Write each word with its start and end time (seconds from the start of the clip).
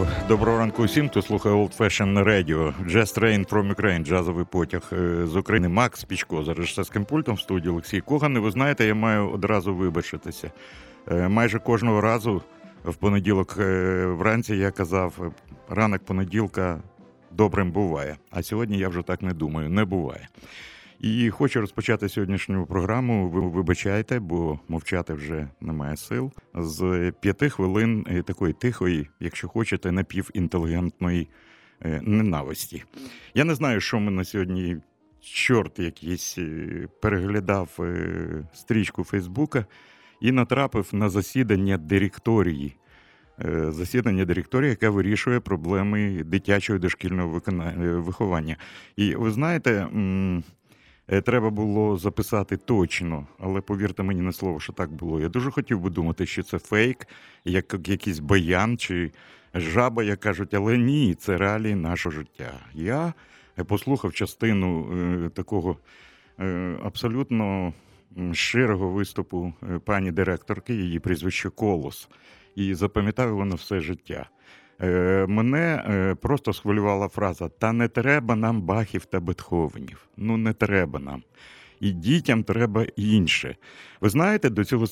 Ранку. 0.00 0.28
Доброго 0.28 0.58
ранку 0.58 0.82
усім, 0.82 1.08
хто 1.08 1.22
слухає 1.22 1.54
Old 1.54 1.76
Fashion 1.78 2.24
Radio. 2.24 2.72
Jazz 2.86 3.18
Train 3.18 3.48
from 3.48 3.74
Ukraine, 3.74 4.04
джазовий 4.04 4.44
потяг 4.44 4.82
е, 4.92 5.26
з 5.26 5.36
України. 5.36 5.68
Макс 5.68 6.04
Пічко 6.04 6.44
за 6.44 6.54
режисерським 6.54 7.04
пультом 7.04 7.34
в 7.34 7.40
студії 7.40 7.70
Олексій 7.70 8.00
Коган. 8.00 8.36
І 8.36 8.38
ви 8.38 8.50
знаєте, 8.50 8.86
я 8.86 8.94
маю 8.94 9.30
одразу 9.30 9.74
вибачитися. 9.74 10.50
Е, 11.10 11.28
майже 11.28 11.58
кожного 11.58 12.00
разу 12.00 12.42
в 12.84 12.94
понеділок 12.94 13.56
е, 13.58 14.06
вранці 14.06 14.56
я 14.56 14.70
казав, 14.70 15.32
ранок 15.68 16.02
понеділка 16.04 16.78
добрим 17.30 17.70
буває. 17.70 18.16
А 18.30 18.42
сьогодні 18.42 18.78
я 18.78 18.88
вже 18.88 19.02
так 19.02 19.22
не 19.22 19.32
думаю, 19.32 19.70
не 19.70 19.84
буває. 19.84 20.28
І 21.00 21.30
хочу 21.30 21.60
розпочати 21.60 22.08
сьогоднішню 22.08 22.66
програму. 22.66 23.28
Ви 23.28 23.40
вибачайте, 23.40 24.18
бо 24.18 24.58
мовчати 24.68 25.14
вже 25.14 25.48
немає 25.60 25.96
сил. 25.96 26.32
З 26.54 27.12
п'яти 27.20 27.48
хвилин 27.50 28.06
е, 28.10 28.22
такої 28.22 28.52
тихої, 28.52 29.08
якщо 29.20 29.48
хочете, 29.48 29.92
напівінтелігентної 29.92 31.28
е, 31.82 32.00
ненависті. 32.02 32.84
Я 33.34 33.44
не 33.44 33.54
знаю, 33.54 33.80
що 33.80 34.00
ми 34.00 34.10
на 34.10 34.24
сьогодні. 34.24 34.76
Чорт 35.22 35.78
якийсь 35.78 36.38
е, 36.38 36.88
переглядав 37.02 37.78
стрічку 38.52 39.04
Фейсбука 39.04 39.66
і 40.20 40.32
натрапив 40.32 40.88
на 40.92 41.08
засідання 41.08 41.78
директорії. 41.78 42.76
Засідання 43.68 44.24
директорії, 44.24 44.70
яка 44.70 44.90
вирішує 44.90 45.40
проблеми 45.40 46.22
дитячого 46.24 46.78
дошкільного 46.78 47.42
виховання. 48.00 48.56
І 48.96 49.14
ви 49.14 49.30
знаєте, 49.30 49.86
треба 51.24 51.50
було 51.50 51.96
записати 51.96 52.56
точно, 52.56 53.26
але 53.38 53.60
повірте 53.60 54.02
мені 54.02 54.20
на 54.20 54.32
слово, 54.32 54.60
що 54.60 54.72
так 54.72 54.92
було. 54.92 55.20
Я 55.20 55.28
дуже 55.28 55.50
хотів 55.50 55.80
би 55.80 55.90
думати, 55.90 56.26
що 56.26 56.42
це 56.42 56.58
фейк, 56.58 57.06
як 57.44 57.88
якийсь 57.88 58.18
баян 58.18 58.78
чи 58.78 59.12
жаба, 59.54 60.02
як 60.02 60.20
кажуть, 60.20 60.54
але 60.54 60.78
ні, 60.78 61.14
це 61.14 61.36
реалії 61.36 61.74
нашого 61.74 62.12
життя. 62.12 62.52
Я 62.74 63.14
е, 63.58 63.64
послухав 63.64 64.12
частину 64.12 64.92
е, 64.92 65.28
такого 65.28 65.76
е, 66.40 66.76
абсолютно 66.82 67.72
щирого 68.32 68.88
виступу 68.88 69.52
е, 69.62 69.78
пані 69.78 70.12
директорки, 70.12 70.74
її 70.74 70.98
прізвище 70.98 71.50
Колос, 71.50 72.08
і 72.56 72.74
запам'ятав 72.74 73.28
його 73.28 73.54
все 73.54 73.80
життя. 73.80 74.28
Е, 74.82 75.26
мене 75.28 75.84
е, 75.88 76.14
просто 76.14 76.52
схвилювала 76.52 77.08
фраза: 77.08 77.48
Та 77.48 77.72
не 77.72 77.88
треба 77.88 78.36
нам 78.36 78.62
бахів 78.62 79.04
та 79.04 79.20
бетховенів. 79.20 80.08
Ну, 80.16 80.36
не 80.36 80.52
треба 80.52 80.98
нам. 80.98 81.22
І 81.80 81.90
дітям 81.90 82.42
треба 82.42 82.86
інше. 82.96 83.56
Ви 84.00 84.08
знаєте, 84.08 84.50
до 84.50 84.64
цього 84.64 84.86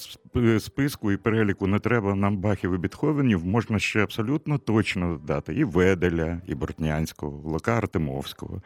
списку 0.61 1.13
і 1.13 1.17
переліку 1.17 1.67
не 1.67 1.79
треба 1.79 2.15
нам 2.15 2.37
бахів 2.37 2.75
і 2.75 2.79
бетховенів 2.79 3.47
можна 3.47 3.79
ще 3.79 4.03
абсолютно 4.03 4.59
точно 4.59 5.13
додати 5.13 5.55
і 5.55 5.65
Веделя, 5.65 6.41
і 6.47 6.55
Бортнянського, 6.55 7.51
Лука 7.51 7.77
Артемовського, 7.79 8.63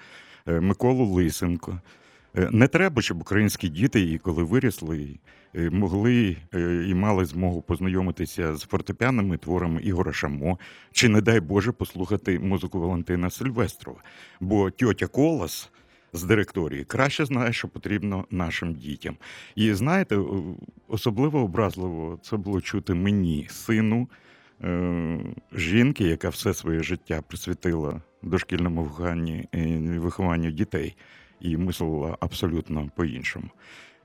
е, 0.47 0.61
Миколу 0.61 1.05
Лисенко. 1.05 1.79
Не 2.35 2.69
треба, 2.69 3.03
щоб 3.03 3.21
українські 3.21 3.69
діти, 3.69 4.01
і 4.01 4.19
коли 4.19 4.43
вирісли, 4.43 5.19
Е, 5.55 5.71
могли 5.71 6.37
е, 6.55 6.85
і 6.89 6.95
мали 6.95 7.25
змогу 7.25 7.63
познайомитися 7.63 8.57
з 8.57 8.63
фортепіанними 8.63 9.37
творами 9.37 9.83
Ігора 9.83 10.13
Шамо, 10.13 10.59
чи, 10.93 11.09
не 11.09 11.21
дай 11.21 11.41
Боже, 11.41 11.73
послухати 11.73 12.39
музику 12.39 12.81
Валентина 12.81 13.31
Сильвестрова. 13.31 14.03
Бо 14.41 14.71
тьотя 14.71 15.07
Колас 15.07 15.71
з 16.13 16.23
директорії 16.23 16.85
краще 16.85 17.25
знає, 17.25 17.53
що 17.53 17.69
потрібно 17.69 18.25
нашим 18.31 18.75
дітям. 18.75 19.17
І 19.55 19.75
знаєте, 19.75 20.19
особливо 20.89 21.41
образливо 21.41 22.19
це 22.23 22.37
було 22.37 22.61
чути 22.61 22.95
мені, 22.95 23.47
сину. 23.51 24.09
Е, 24.65 25.19
жінки, 25.53 26.05
яка 26.05 26.29
все 26.29 26.55
своє 26.55 26.83
життя 26.83 27.23
присвятила 27.29 28.01
дошкільному 28.23 28.91
вихованню 29.99 30.51
дітей 30.51 30.97
і 31.43 31.57
мислила 31.57 32.17
абсолютно 32.21 32.91
по-іншому. 32.97 33.49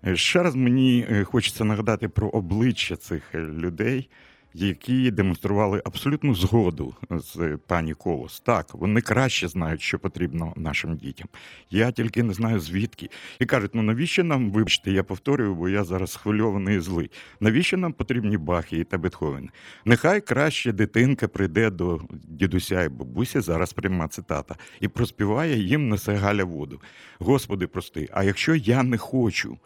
Е, 0.05 0.15
ще 0.15 0.43
раз 0.43 0.55
мені 0.55 1.07
е, 1.09 1.23
хочеться 1.23 1.63
нагадати 1.63 2.09
про 2.09 2.29
обличчя 2.29 2.95
цих 2.95 3.35
е, 3.35 3.39
людей, 3.39 4.09
які 4.53 5.11
демонстрували 5.11 5.81
абсолютну 5.85 6.35
згоду 6.35 6.95
з 7.09 7.57
пані 7.67 7.93
Колос. 7.93 8.39
Так, 8.39 8.73
вони 8.73 9.01
краще 9.01 9.47
знають, 9.47 9.81
що 9.81 9.99
потрібно 9.99 10.53
нашим 10.55 10.95
дітям. 10.95 11.27
Я 11.71 11.91
тільки 11.91 12.23
не 12.23 12.33
знаю 12.33 12.59
звідки. 12.59 13.09
І 13.39 13.45
кажуть, 13.45 13.71
ну 13.75 13.81
навіщо 13.81 14.23
нам, 14.23 14.51
вибачте, 14.51 14.91
я 14.91 15.03
повторюю, 15.03 15.55
бо 15.55 15.69
я 15.69 15.83
зараз 15.83 16.11
схвильований 16.11 16.77
і 16.77 16.79
злий. 16.79 17.11
Навіщо 17.39 17.77
нам 17.77 17.93
потрібні 17.93 18.37
бахи 18.37 18.83
та 18.83 18.97
Бетховени? 18.97 19.49
Нехай 19.85 20.21
краще 20.21 20.71
дитинка 20.71 21.27
прийде 21.27 21.69
до 21.69 22.01
дідуся 22.11 22.83
і 22.83 22.89
бабусі, 22.89 23.39
зараз 23.39 23.73
пряма 23.73 24.07
цитата, 24.07 24.55
і 24.79 24.87
проспіває 24.87 25.57
їм 25.57 25.89
несе 25.89 26.15
Галя 26.15 26.43
воду. 26.43 26.81
Господи, 27.19 27.67
прости, 27.67 28.09
а 28.13 28.23
якщо 28.23 28.55
я 28.55 28.83
не 28.83 28.97
хочу 28.97 29.57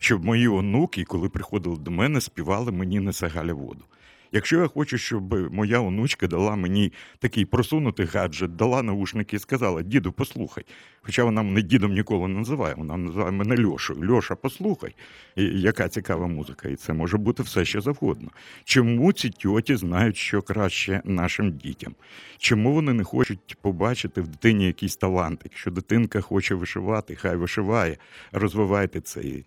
щоб 0.00 0.24
мої 0.24 0.48
онуки, 0.48 1.04
коли 1.04 1.28
приходили 1.28 1.76
до 1.76 1.90
мене, 1.90 2.20
співали 2.20 2.72
мені 2.72 3.00
несе 3.00 3.26
Галя 3.26 3.52
воду. 3.52 3.84
Якщо 4.32 4.60
я 4.60 4.68
хочу, 4.68 4.98
щоб 4.98 5.52
моя 5.52 5.80
онучка 5.80 6.26
дала 6.26 6.56
мені 6.56 6.92
такий 7.18 7.44
просунутий 7.44 8.06
гаджет, 8.06 8.56
дала 8.56 8.82
наушники 8.82 9.36
і 9.36 9.38
сказала: 9.38 9.82
Діду, 9.82 10.12
послухай. 10.12 10.64
Хоча 11.02 11.24
вона 11.24 11.42
мене 11.42 11.62
дідом 11.62 11.92
ніколи 11.92 12.28
не 12.28 12.38
називає, 12.38 12.74
вона 12.74 12.96
називає 12.96 13.30
мене 13.30 13.64
Льошою. 13.64 14.12
Льоша, 14.12 14.34
послухай, 14.34 14.94
і 15.36 15.44
яка 15.44 15.88
цікава 15.88 16.26
музика. 16.26 16.68
І 16.68 16.76
це 16.76 16.92
може 16.92 17.18
бути 17.18 17.42
все 17.42 17.64
що 17.64 17.80
завгодно. 17.80 18.30
Чому 18.64 19.12
ці 19.12 19.30
тьоті 19.30 19.76
знають, 19.76 20.16
що 20.16 20.42
краще 20.42 21.02
нашим 21.04 21.52
дітям? 21.52 21.94
Чому 22.38 22.72
вони 22.72 22.92
не 22.92 23.04
хочуть 23.04 23.56
побачити 23.62 24.20
в 24.20 24.28
дитині 24.28 24.66
якийсь 24.66 24.96
талант? 24.96 25.40
Якщо 25.44 25.70
дитинка 25.70 26.20
хоче 26.20 26.54
вишивати, 26.54 27.14
хай 27.16 27.36
вишиває, 27.36 27.96
розвивайте 28.32 29.00
цей 29.00 29.44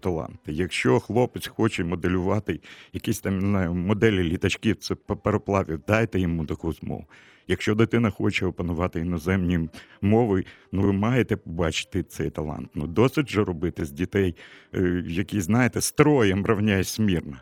талант. 0.00 0.38
Якщо 0.46 1.00
хлопець 1.00 1.46
хоче 1.46 1.84
моделювати 1.84 2.60
якісь 2.92 3.20
там 3.20 3.38
не 3.38 3.46
знаю, 3.46 3.74
моделі 3.96 4.22
літачків, 4.22 4.76
це 4.76 4.94
пароплавів, 4.94 5.80
дайте 5.88 6.20
йому 6.20 6.46
таку 6.46 6.72
змогу. 6.72 7.04
Якщо 7.48 7.74
дитина 7.74 8.10
хоче 8.10 8.46
опанувати 8.46 9.00
іноземні 9.00 9.68
мови, 10.00 10.44
ну 10.72 10.82
ви 10.82 10.92
маєте 10.92 11.36
побачити 11.36 12.02
цей 12.02 12.30
талант. 12.30 12.70
Ну 12.74 12.86
досить 12.86 13.30
же 13.30 13.44
робити 13.44 13.84
з 13.84 13.92
дітей, 13.92 14.34
е, 14.74 15.04
які, 15.06 15.40
знаєте, 15.40 15.80
строєм 15.80 16.46
равняє 16.46 16.84
смірно. 16.84 17.36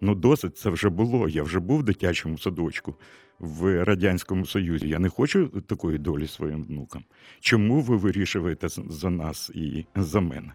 Ну, 0.00 0.14
досить 0.14 0.58
це 0.58 0.70
вже 0.70 0.88
було. 0.88 1.28
Я 1.28 1.42
вже 1.42 1.60
був 1.60 1.78
в 1.78 1.82
дитячому 1.82 2.38
садочку 2.38 2.94
в 3.38 3.84
Радянському 3.84 4.46
Союзі. 4.46 4.88
Я 4.88 4.98
не 4.98 5.08
хочу 5.08 5.48
такої 5.48 5.98
долі 5.98 6.26
своїм 6.26 6.64
внукам. 6.64 7.04
Чому 7.40 7.80
ви 7.80 7.96
вирішуєте 7.96 8.68
за 8.68 9.10
нас 9.10 9.50
і 9.54 9.86
за 9.96 10.20
мене? 10.20 10.52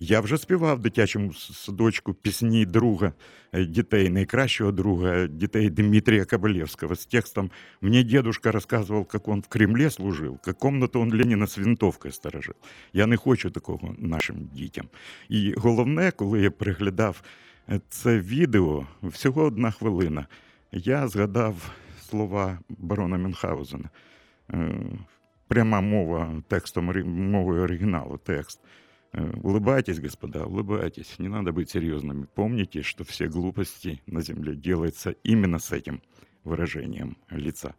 Я 0.00 0.20
вже 0.20 0.38
співав 0.38 0.76
в 0.76 0.80
дитячому 0.80 1.34
садочку 1.34 2.14
пісні 2.14 2.66
друга 2.66 3.12
е, 3.52 3.64
дітей, 3.64 4.10
найкращого 4.10 4.72
друга 4.72 5.26
дітей 5.26 5.70
Дмитрия 5.70 6.24
Кабалевского 6.24 6.94
с 6.94 7.06
текстом 7.06 7.50
«Мне 7.80 8.02
дедушка 8.02 8.52
рассказывал, 8.52 9.04
как 9.04 9.28
он 9.28 9.40
в 9.40 9.48
Кремлі 9.48 9.90
служив, 9.90 10.38
как 10.44 10.58
комнату 10.58 11.00
он 11.00 11.12
Леніна 11.12 11.46
з 11.46 11.58
винтовкою 11.58 12.12
сторожив». 12.12 12.54
Я 12.92 13.06
не 13.06 13.16
хочу 13.16 13.50
такого 13.50 13.94
нашим 13.98 14.50
дітям. 14.52 14.88
І 15.28 15.54
головне, 15.56 16.10
коли 16.10 16.40
я 16.40 16.50
переглядав 16.50 17.22
е, 17.68 17.80
це 17.88 18.18
відео, 18.20 18.86
всього 19.02 19.42
одна 19.42 19.70
хвилина, 19.70 20.26
я 20.72 21.08
згадав 21.08 21.70
слова 22.08 22.58
барона 22.68 23.18
Мюнхгаузена. 23.18 23.90
Е, 24.50 24.74
пряма 25.48 25.80
мова 25.80 26.42
текстом 26.48 27.04
мовою 27.30 27.62
оригіналу 27.62 28.20
текст. 28.24 28.60
Э, 29.13 29.31
улыбайтесь, 29.43 29.99
господа, 29.99 30.45
улыбайтесь. 30.45 31.19
Не 31.19 31.29
надо 31.29 31.51
быть 31.51 31.69
серьезными. 31.69 32.27
Помните, 32.35 32.81
что 32.83 33.03
все 33.03 33.27
глупости 33.27 34.01
на 34.05 34.21
земле 34.21 34.55
делаются 34.55 35.15
именно 35.23 35.59
с 35.59 35.71
этим 35.71 36.01
выражением 36.43 37.17
лица. 37.31 37.75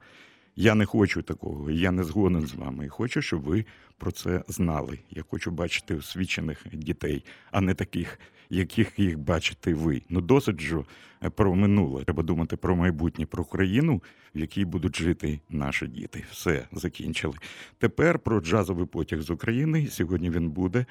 Я 0.56 0.74
не 0.74 0.84
хочу 0.84 1.22
такого, 1.22 1.70
я 1.70 1.90
не 1.90 2.02
згоден 2.02 2.46
з 2.46 2.54
вами. 2.54 2.86
І 2.86 2.88
хочу, 2.88 3.22
щоб 3.22 3.42
ви 3.42 3.64
про 3.97 4.11
це 4.11 4.43
знали. 4.47 4.99
Я 5.09 5.23
хочу 5.29 5.51
бачити 5.51 5.95
освічених 5.95 6.65
дітей, 6.73 7.25
а 7.51 7.61
не 7.61 7.73
таких, 7.73 8.19
яких 8.49 8.99
їх 8.99 9.19
бачите 9.19 9.73
ви. 9.73 10.01
Ну 10.09 10.21
досить 10.21 10.61
же 10.61 10.83
про 11.29 11.55
минуле. 11.55 12.03
Треба 12.03 12.23
думати 12.23 12.57
про 12.57 12.75
майбутнє, 12.75 13.25
про 13.25 13.45
країну, 13.45 14.01
в 14.35 14.39
якій 14.39 14.65
будуть 14.65 14.95
жити 14.95 15.39
наші 15.49 15.87
діти. 15.87 16.23
Все 16.31 16.67
закінчили. 16.71 17.33
Тепер 17.77 18.19
про 18.19 18.41
джазовий 18.41 18.85
потяг 18.85 19.21
з 19.21 19.29
України. 19.29 19.87
Сьогодні 19.87 20.29
він 20.29 20.49
буде 20.49 20.85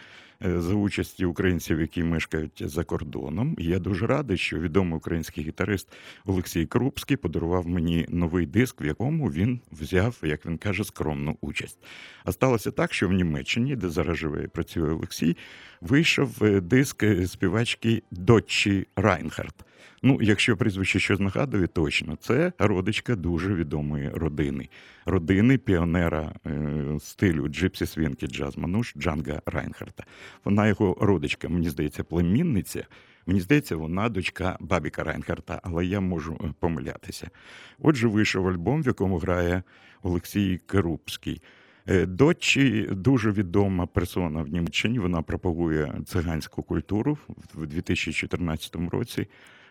е, 0.45 0.61
за 0.61 0.75
участі 0.75 1.25
українців, 1.25 1.81
які 1.81 2.03
мешкають 2.03 2.63
за 2.67 2.85
кордоном. 2.85 3.57
Я 3.59 3.79
дуже 3.79 4.07
радий, 4.07 4.37
що 4.37 4.59
відомий 4.59 4.97
український 4.97 5.45
гітарист 5.45 5.93
Олексій 6.25 6.67
Крупський 6.67 7.17
подарував 7.17 7.69
мені 7.69 8.07
новий 8.09 8.47
диск, 8.47 8.81
в 8.81 8.87
якому 8.87 9.31
він 9.31 9.61
взяв, 9.73 10.21
як 10.23 10.47
він 10.47 10.59
каже, 10.59 10.85
скромну 10.85 11.37
участь. 11.41 11.79
А 12.25 12.33
сталося 12.33 12.71
так, 12.71 12.93
що 12.95 13.09
в 13.09 13.13
Німеччині, 13.13 13.77
де 13.77 13.89
зараз 13.89 14.17
живе 14.17 14.45
і 14.45 14.49
працює 14.49 14.93
Олексій, 14.93 15.37
вийшов 15.81 16.45
е, 16.45 16.61
диск 16.61 17.03
е, 17.03 17.27
співачки 17.27 18.03
Дотчі 18.11 18.87
Райнхардт. 18.97 19.55
Ну, 20.03 20.19
якщо 20.23 20.57
прізвище 20.57 21.01
щось 21.01 21.21
нагадує, 21.21 21.67
точно 21.67 22.17
це 22.17 22.53
родичка 22.59 23.17
дуже 23.17 23.55
відомої 23.55 24.09
родини, 24.09 24.69
родини 25.07 25.59
піонера 25.59 26.33
е, 26.47 26.99
стилю 27.01 27.49
Джипсі 27.49 27.87
Свінки 27.87 28.27
Джаз 28.27 28.59
Мануш 28.59 28.95
Джанга 28.99 29.43
Райнхарта. 29.47 30.05
Вона 30.45 30.69
його 30.69 30.97
родичка, 31.01 31.49
мені 31.49 31.71
здається, 31.71 32.05
племінниця. 32.05 32.87
Мені 33.27 33.41
здається, 33.41 33.77
вона 33.77 34.09
дочка 34.09 34.57
Бабіка 34.61 35.05
Райнхарта, 35.05 35.61
але 35.63 35.87
я 35.87 36.01
можу 36.01 36.55
помилятися. 36.61 37.31
Отже, 37.79 38.09
вийшов 38.09 38.49
альбом, 38.49 38.83
в 38.83 38.87
якому 38.87 39.19
грає 39.19 39.63
Олексій 40.03 40.61
Керупський. 40.67 41.43
Е, 41.89 42.07
Дочі 42.07 42.89
дуже 42.91 43.31
відома 43.31 43.87
персона 43.87 44.43
в 44.43 44.49
Німеччині. 44.49 44.99
Вона 44.99 45.23
пропагує 45.23 45.95
циганську 46.07 46.63
культуру 46.63 47.19
в 47.55 47.67
2014 47.67 48.77
році 48.77 49.27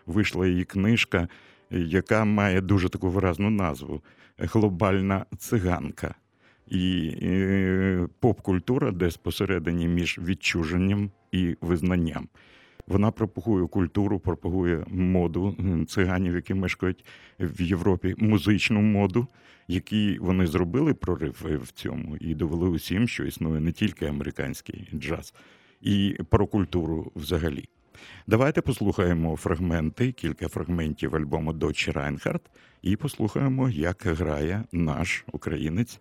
вийшла 0.06 0.46
її 0.46 0.64
книжка, 0.64 1.28
яка 1.70 2.24
має 2.24 2.60
дуже 2.60 2.88
таку 2.88 3.10
виразну 3.10 3.50
назву 3.50 4.02
Глобальна 4.38 5.26
циганка. 5.38 6.14
І 6.68 7.12
поп-культура 8.20 8.90
десь 8.90 9.16
посередині 9.16 9.88
між 9.88 10.18
відчуженням 10.18 11.10
і 11.32 11.56
визнанням. 11.60 12.28
Вона 12.86 13.10
пропагує 13.10 13.66
культуру, 13.66 14.20
пропагує 14.20 14.84
моду 14.88 15.56
циганів, 15.88 16.34
які 16.34 16.54
мешкають 16.54 17.04
в 17.40 17.62
Європі, 17.62 18.14
музичну 18.18 18.80
моду, 18.80 19.26
які 19.68 20.18
вони 20.20 20.46
зробили 20.46 20.94
прорив 20.94 21.36
в 21.62 21.70
цьому 21.70 22.16
і 22.16 22.34
довели 22.34 22.68
усім, 22.68 23.08
що 23.08 23.24
існує 23.24 23.60
не 23.60 23.72
тільки 23.72 24.06
американський 24.06 24.88
джаз, 24.94 25.34
і 25.80 26.16
про 26.30 26.46
культуру 26.46 27.12
взагалі. 27.16 27.68
Давайте 28.26 28.60
послухаємо 28.60 29.36
фрагменти, 29.36 30.12
кілька 30.12 30.48
фрагментів 30.48 31.16
альбому 31.16 31.52
Дочі 31.52 31.90
Райнхард, 31.90 32.42
і 32.82 32.96
послухаємо, 32.96 33.68
як 33.68 34.02
грає 34.06 34.64
наш 34.72 35.24
українець 35.32 36.00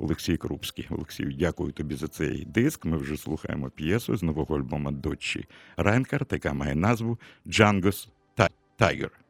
Олексій 0.00 0.36
Крупський. 0.36 0.86
Олексій, 0.90 1.24
дякую 1.24 1.72
тобі 1.72 1.94
за 1.94 2.08
цей 2.08 2.44
диск. 2.44 2.84
Ми 2.84 2.96
вже 2.96 3.16
слухаємо 3.16 3.70
п'єсу 3.70 4.16
з 4.16 4.22
нового 4.22 4.56
альбома 4.56 4.90
Дочі 4.90 5.44
Ренкарт, 5.76 6.32
яка 6.32 6.52
має 6.52 6.74
назву 6.74 7.18
Django's 7.46 8.08
Tiger. 8.76 9.21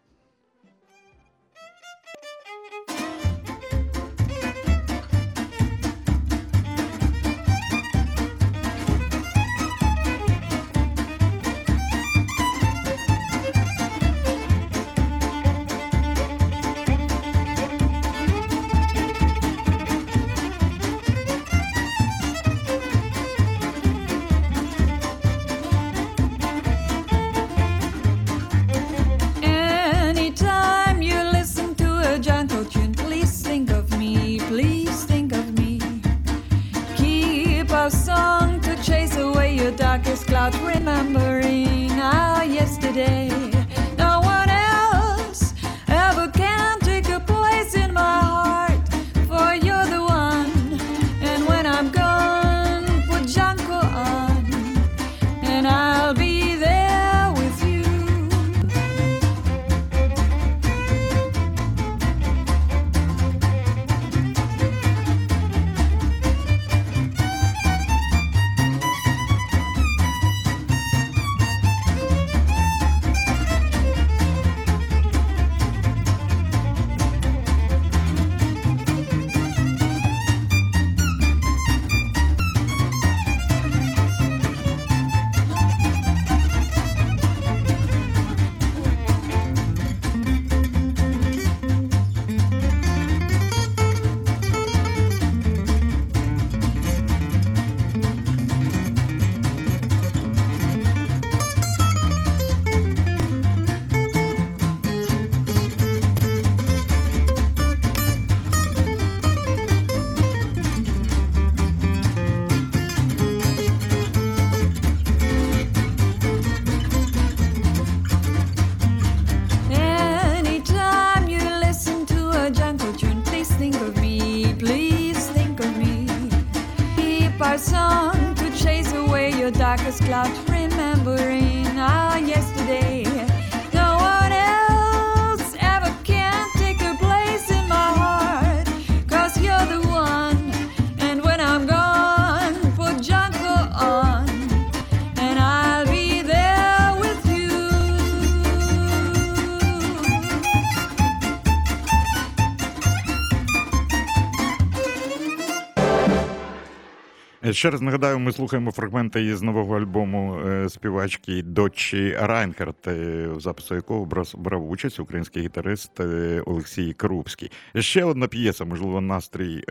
Ще 157.62 157.70
раз 157.70 157.81
нагадаю, 157.81 158.19
ми 158.19 158.32
слухаємо 158.32 158.72
фрагменти 158.72 159.24
із 159.24 159.42
нового 159.42 159.76
альбому 159.76 160.38
е, 160.38 160.69
співачки 160.69 161.42
Дочі 161.42 162.16
Райнхард, 162.20 162.76
е, 162.86 163.26
в 163.28 163.40
запису 163.40 163.74
якого 163.74 164.08
брав 164.34 164.70
участь 164.70 165.00
український 165.00 165.42
гітарист 165.42 166.00
е, 166.00 166.42
Олексій 166.46 166.92
Крупський. 166.92 167.50
Ще 167.78 168.04
одна 168.04 168.28
п'єса, 168.28 168.64
можливо, 168.64 169.00
настрій 169.00 169.64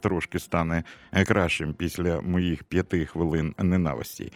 трошки 0.00 0.38
стане 0.38 0.84
кращим 1.26 1.74
після 1.74 2.20
моїх 2.20 2.64
п'яти 2.64 3.06
хвилин 3.06 3.54
ненависті. 3.58 4.32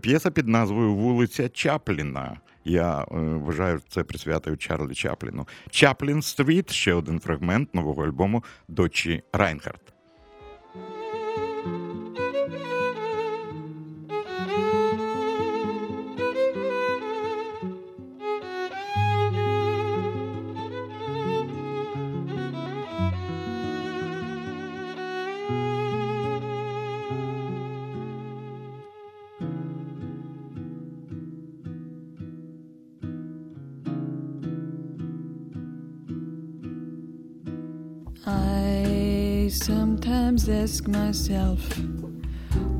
П'єса 0.00 0.30
під 0.30 0.48
назвою 0.48 0.94
Вулиця 0.94 1.48
Чапліна. 1.48 2.36
Я 2.64 3.04
вважаю, 3.10 3.80
це 3.88 4.04
присвятив 4.04 4.58
Чарлі 4.58 4.94
Чапліну. 4.94 5.48
Chaplin 5.70 6.22
Street 6.22 6.70
ще 6.70 6.94
один 6.94 7.20
фрагмент 7.20 7.74
нового 7.74 8.04
альбому 8.04 8.44
Дочі 8.68 9.22
I 38.24 39.50
sometimes 39.52 40.48
ask 40.48 40.86
myself, 40.86 41.58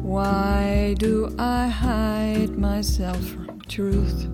why 0.01 0.95
do 0.99 1.35
I 1.37 1.67
hide 1.67 2.57
myself 2.57 3.19
from 3.19 3.61
truth? 3.63 4.29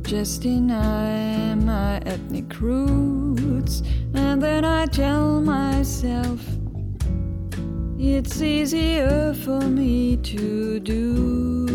Just 0.00 0.40
deny 0.40 1.54
my 1.56 1.98
ethnic 2.06 2.58
roots, 2.58 3.82
and 4.14 4.42
then 4.42 4.64
I 4.64 4.86
tell 4.86 5.42
myself 5.42 6.40
it's 7.98 8.40
easier 8.40 9.34
for 9.34 9.60
me 9.60 10.16
to 10.16 10.80
do. 10.80 11.66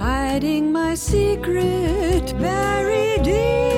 Hiding 0.00 0.72
my 0.72 0.96
secret 0.96 2.36
buried 2.40 3.22
deep 3.22 3.73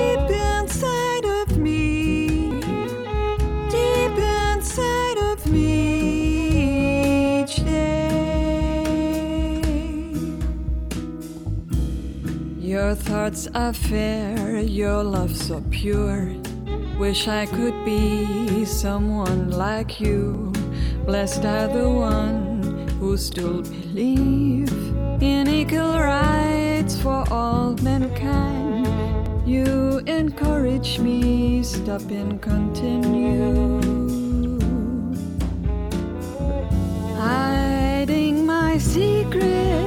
thoughts 13.29 13.47
are 13.53 14.61
your 14.61 15.03
love 15.03 15.35
so 15.35 15.61
pure. 15.69 16.33
Wish 16.97 17.27
I 17.27 17.45
could 17.45 17.83
be 17.83 18.63
someone 18.63 19.51
like 19.51 19.99
you. 19.99 20.53
Blessed 21.05 21.43
are 21.43 21.67
the 21.67 21.89
one 21.89 22.87
who 22.99 23.17
still 23.17 23.63
believe 23.63 24.71
in 25.21 25.49
equal 25.49 25.99
rights 25.99 26.95
for 27.01 27.25
all 27.29 27.75
mankind. 27.81 28.87
You 29.45 29.99
encourage 30.07 30.99
me, 30.99 31.63
stop 31.63 32.09
and 32.09 32.41
continue. 32.41 33.81
Hiding 37.17 38.45
my 38.45 38.77
secret 38.77 39.77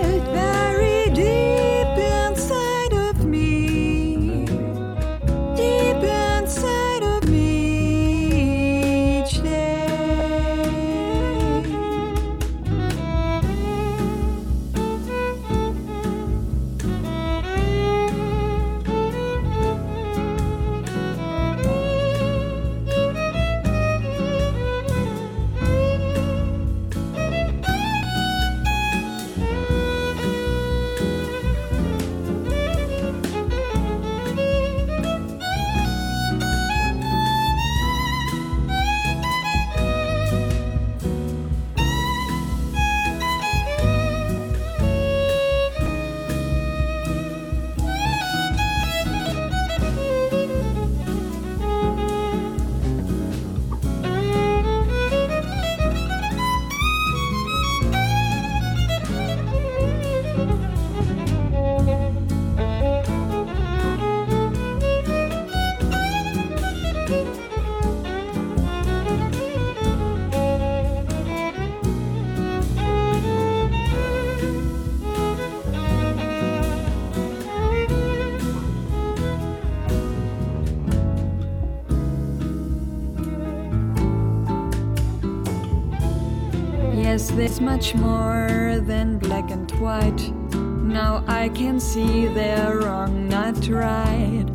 there's 87.37 87.61
much 87.61 87.95
more 87.95 88.81
than 88.83 89.19
black 89.19 89.51
and 89.51 89.71
white. 89.81 90.33
Now 90.53 91.25
I 91.27 91.49
can 91.51 91.79
see 91.81 92.27
they're 92.27 92.79
wrong, 92.79 93.29
not 93.29 93.69
right. 93.69 94.47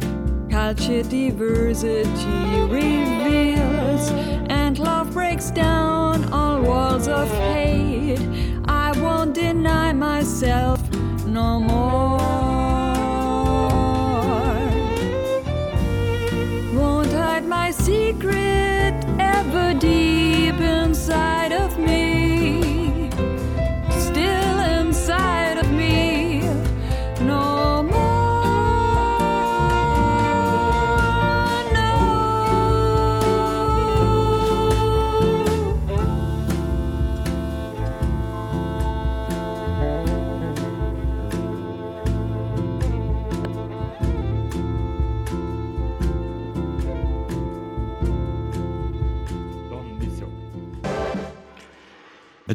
Culture 0.49 1.03
diversity 1.03 2.61
reveals, 2.69 4.09
and 4.49 4.77
love 4.79 5.13
breaks 5.13 5.51
down 5.51 6.31
all 6.33 6.61
walls 6.61 7.07
of 7.07 7.29
hate. 7.31 8.19
I 8.65 8.91
won't 8.99 9.33
deny 9.33 9.93
myself 9.93 10.81
no 11.25 11.59
more. 11.59 11.94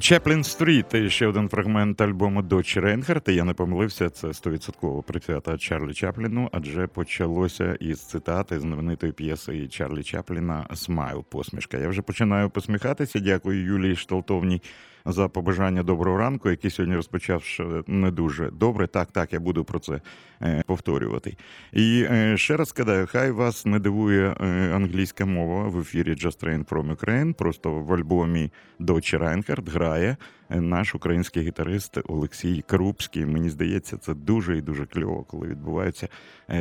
Chaplin 0.01 0.45
Street, 0.45 1.13
ще 1.13 1.27
один 1.27 1.49
фрагмент 1.49 2.01
альбому 2.01 2.43
Дочі 2.43 2.81
Рейнхард. 2.81 3.23
І 3.29 3.35
Я 3.35 3.45
не 3.45 3.55
помилився, 3.55 4.11
це 4.11 4.27
100% 4.27 5.03
присвята 5.03 5.59
Чарлі 5.59 5.95
Чапліну, 5.95 6.49
адже 6.53 6.87
почалося 6.87 7.75
із 7.81 8.01
цитати 8.01 8.61
знаменитої 8.61 9.13
п'єси 9.13 9.69
Чарлі 9.69 10.03
Чапліна 10.03 10.67
Smile 10.75 11.25
посмішка. 11.25 11.79
Я 11.79 11.89
вже 11.89 12.03
починаю 12.03 12.51
посміхатися. 12.51 13.21
Дякую 13.21 13.65
Юлії 13.65 13.97
Шталтовній 13.97 14.63
за 15.05 15.29
побажання 15.29 15.83
доброго 15.83 16.19
ранку, 16.19 16.51
який 16.51 16.71
сьогодні 16.71 16.97
розпочав 16.97 17.45
не 17.87 18.11
дуже 18.11 18.51
добре. 18.51 18.87
Так, 18.87 19.13
так, 19.13 19.33
я 19.33 19.41
буду 19.41 19.65
про 19.65 19.79
це 19.79 20.01
е, 20.43 20.63
повторювати. 20.67 21.37
І 21.73 22.07
е, 22.11 22.37
ще 22.37 22.57
раз 22.57 22.69
скидаю, 22.69 23.07
хай 23.11 23.31
вас 23.31 23.67
не 23.67 23.79
дивує 23.79 24.37
е, 24.41 24.73
англійська 24.75 25.27
мова 25.27 25.69
в 25.69 25.81
ефірі 25.81 26.11
Jazz 26.11 26.45
Train 26.45 26.65
from 26.65 26.97
Ukraine. 26.97 27.33
Просто 27.33 27.73
в 27.73 27.93
альбомі 27.93 28.51
Дочі 28.79 29.17
Райнхард 29.17 29.69
грає 29.69 30.17
наш 30.49 30.95
український 30.95 31.43
гітарист 31.43 31.99
Олексій 32.05 32.65
Крупський. 32.67 33.27
Мені 33.27 33.51
здається, 33.51 33.97
це 33.97 34.15
дуже 34.15 34.59
і 34.59 34.61
дуже 34.61 34.87
кльово, 34.87 35.23
коли 35.23 35.49
відбуваються 35.49 36.09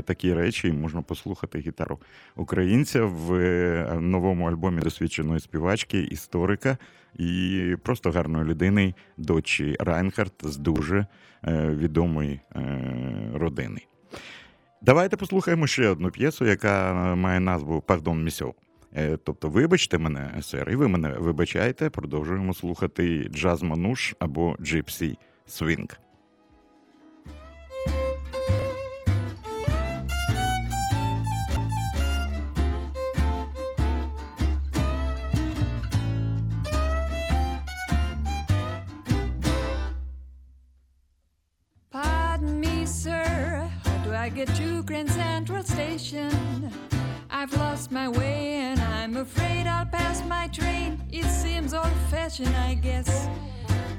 такі 0.05 0.33
речі, 0.33 0.67
і 0.67 0.71
можна 0.71 1.01
послухати 1.01 1.59
гітару 1.59 1.99
українця 2.35 3.05
в 3.05 3.31
новому 3.99 4.49
альбомі 4.49 4.81
досвідченої 4.81 5.39
співачки, 5.39 6.01
історика 6.01 6.77
і 7.15 7.75
просто 7.83 8.11
гарної 8.11 8.45
людини, 8.45 8.93
дочі 9.17 9.75
Райнхард 9.79 10.33
з 10.43 10.57
дуже 10.57 11.05
е, 11.43 11.69
відомої 11.69 12.39
е, 12.55 12.61
родини. 13.33 13.81
Давайте 14.81 15.17
послухаємо 15.17 15.67
ще 15.67 15.87
одну 15.87 16.11
п'єсу, 16.11 16.45
яка 16.45 16.93
має 17.15 17.39
назву 17.39 17.81
Pardon 17.81 18.23
Monsieur. 18.23 18.53
Е, 18.95 19.17
Тобто, 19.23 19.49
вибачте 19.49 19.97
мене, 19.97 20.41
сер, 20.41 20.69
і 20.69 20.75
ви 20.75 20.87
мене 20.87 21.09
вибачаєте. 21.09 21.89
Продовжуємо 21.89 22.53
слухати 22.53 23.29
джаз 23.33 23.63
мануш 23.63 24.15
або 24.19 24.55
gypsy 24.61 25.17
swing. 25.47 26.08
Get 44.45 44.55
to 44.55 44.81
Grand 44.83 45.11
Central 45.11 45.61
Station? 45.63 46.71
I've 47.29 47.51
lost 47.57 47.91
my 47.91 48.07
way 48.07 48.53
and 48.53 48.79
I'm 48.79 49.17
afraid 49.17 49.67
I'll 49.67 49.85
pass 49.85 50.23
my 50.29 50.47
train. 50.47 50.97
It 51.11 51.25
seems 51.25 51.73
old 51.73 51.91
fashioned, 52.09 52.55
I 52.55 52.75
guess. 52.75 53.27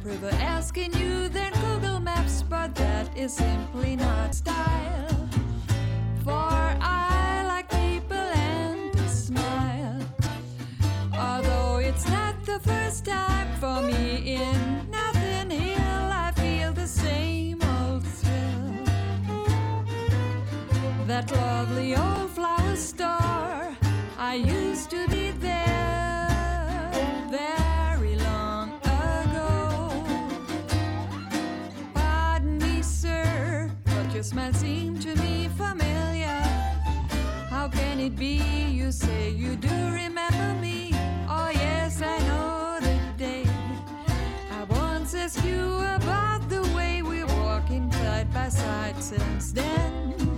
Prefer 0.02 0.30
asking 0.40 0.94
you 0.94 1.28
than 1.28 1.52
Google 1.64 2.00
Maps, 2.00 2.42
but 2.42 2.74
that 2.76 3.06
is 3.14 3.34
simply 3.34 3.96
not 3.96 4.34
style. 4.34 5.28
For 6.24 6.56
I 6.80 7.44
like 7.46 7.68
people 7.68 8.16
and 8.16 8.98
smile. 9.10 10.00
Although 11.18 11.80
it's 11.80 12.08
not 12.08 12.34
the 12.46 12.60
first 12.60 13.04
time 13.04 13.48
for 13.60 13.82
me 13.82 14.36
in 14.36 14.99
That 21.20 21.36
lovely 21.36 21.94
old 21.94 22.30
flower 22.30 22.76
store, 22.76 23.76
I 24.16 24.36
used 24.36 24.88
to 24.88 25.06
be 25.08 25.32
there 25.32 26.90
very 27.28 28.16
long 28.16 28.72
ago. 28.80 30.02
Pardon 31.92 32.56
me, 32.56 32.80
sir, 32.80 33.70
but 33.84 34.14
your 34.14 34.22
smile 34.22 34.54
seemed 34.54 35.02
to 35.02 35.14
me 35.16 35.50
familiar. 35.58 36.40
How 37.50 37.68
can 37.68 38.00
it 38.00 38.16
be 38.16 38.40
you 38.70 38.90
say 38.90 39.28
you 39.28 39.56
do 39.56 39.76
remember 39.92 40.54
me? 40.58 40.94
Oh, 41.28 41.50
yes, 41.52 42.00
I 42.00 42.18
know 42.28 42.78
the 42.80 42.98
day. 43.18 43.44
I 44.58 44.64
once 44.64 45.14
asked 45.14 45.44
you 45.44 45.80
about 45.96 46.48
the 46.48 46.62
way 46.74 47.02
we 47.02 47.24
walking 47.24 47.92
side 47.92 48.32
by 48.32 48.48
side 48.48 49.02
since 49.02 49.52
then. 49.52 50.29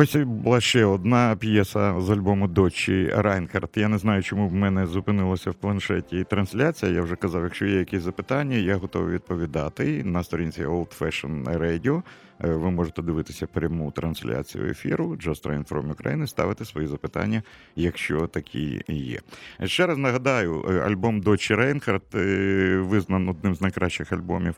Ось 0.00 0.16
була 0.16 0.60
ще 0.60 0.84
одна 0.84 1.36
п'єса 1.36 2.00
з 2.00 2.10
альбому 2.10 2.48
Дочі 2.48 3.12
Райнхард. 3.16 3.70
Я 3.74 3.88
не 3.88 3.98
знаю, 3.98 4.22
чому 4.22 4.48
в 4.48 4.54
мене 4.54 4.86
зупинилася 4.86 5.50
в 5.50 5.54
планшеті 5.54 6.24
трансляція. 6.24 6.92
Я 6.92 7.02
вже 7.02 7.16
казав, 7.16 7.44
якщо 7.44 7.66
є 7.66 7.78
якісь 7.78 8.02
запитання, 8.02 8.56
я 8.56 8.76
готовий 8.76 9.14
відповідати 9.14 10.04
на 10.04 10.24
сторінці 10.24 10.64
Old 10.64 10.98
Fashion 10.98 11.58
Radio. 11.58 12.02
Е, 12.44 12.48
Ви 12.48 12.70
можете 12.70 13.02
дивитися 13.02 13.46
пряму 13.46 13.90
трансляцію 13.90 14.70
ефіру 14.70 15.06
Jazz 15.06 15.46
Train 15.46 15.68
from 15.68 15.94
Ukraine, 15.94 16.26
ставити 16.26 16.64
свої 16.64 16.86
запитання, 16.86 17.42
якщо 17.76 18.26
такі 18.26 18.82
є. 18.88 19.20
Ще 19.64 19.86
раз 19.86 19.98
нагадаю, 19.98 20.64
е, 20.68 20.80
альбом 20.80 21.20
Дочі 21.20 21.54
Рейнхард 21.54 22.02
е, 22.14 22.76
визнан 22.76 23.28
одним 23.28 23.54
з 23.54 23.60
найкращих 23.60 24.12
альбомів 24.12 24.54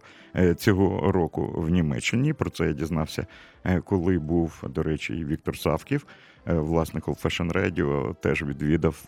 цього 0.56 1.12
року 1.12 1.54
в 1.56 1.70
Німеччині. 1.70 2.32
Про 2.32 2.50
це 2.50 2.66
я 2.66 2.72
дізнався, 2.72 3.26
коли 3.84 4.18
був, 4.18 4.64
до 4.68 4.82
речі, 4.82 5.24
Віктор 5.24 5.58
Савків, 5.58 6.06
власник 6.46 7.04
Fashion 7.04 7.52
Radio, 7.52 8.14
теж 8.14 8.42
відвідав. 8.42 9.04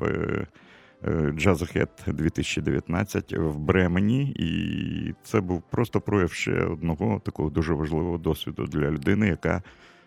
Е, 1.04 1.32
Джазохет 1.36 1.88
2019 2.06 3.32
в 3.32 3.58
Бремені, 3.58 4.30
і 4.30 5.14
це 5.22 5.40
був 5.40 5.62
просто 5.70 6.00
прояв 6.00 6.32
ще 6.32 6.52
одного 6.52 7.20
такого 7.24 7.50
дуже 7.50 7.74
важливого 7.74 8.18
досвіду 8.18 8.64
для 8.66 8.90
людини, 8.90 9.26
яка 9.26 9.62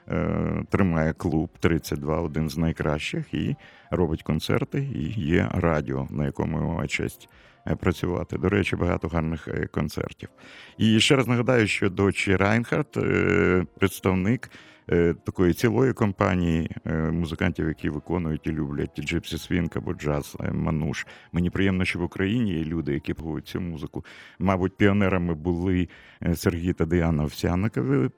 е, 0.09 0.63
тримає 0.69 1.13
клуб 1.13 1.49
32, 1.59 2.21
один 2.21 2.49
з 2.49 2.57
найкращих, 2.57 3.33
і 3.33 3.55
робить 3.91 4.23
концерти, 4.23 4.89
і 4.95 5.21
є 5.21 5.49
радіо, 5.51 6.07
на 6.09 6.25
якому 6.25 6.59
я 6.59 6.63
маю 6.67 6.87
честь 6.87 7.29
е, 7.67 7.75
працювати. 7.75 8.37
До 8.37 8.49
речі, 8.49 8.75
багато 8.75 9.07
гарних 9.07 9.47
е, 9.47 9.67
концертів. 9.67 10.29
І 10.77 10.99
ще 10.99 11.15
раз 11.15 11.27
нагадаю, 11.27 11.67
що 11.67 11.89
Дочі 11.89 12.35
Райнхард, 12.35 12.87
е, 12.97 13.65
представник 13.79 14.49
такої 15.23 15.53
цілої 15.53 15.93
компанії 15.93 16.71
е, 16.85 17.11
музикантів, 17.11 17.67
які 17.67 17.89
виконують 17.89 18.47
і 18.47 18.51
люблять 18.51 19.01
gypsy 19.01 19.37
swing 19.37 19.69
або 19.75 19.93
джаз 19.93 20.37
е, 20.39 20.51
мануш. 20.51 21.07
Мені 21.31 21.49
приємно, 21.49 21.85
що 21.85 21.99
в 21.99 22.03
Україні 22.03 22.53
є 22.53 22.63
люди, 22.63 22.93
які 22.93 23.13
погодять 23.13 23.47
цю 23.47 23.61
музику. 23.61 24.05
Мабуть, 24.39 24.77
піонерами 24.77 25.33
були 25.33 25.87
е, 26.23 26.35
Сергій 26.35 26.73
та 26.73 26.85
Діана 26.85 27.23
Овсяникові. 27.23 28.09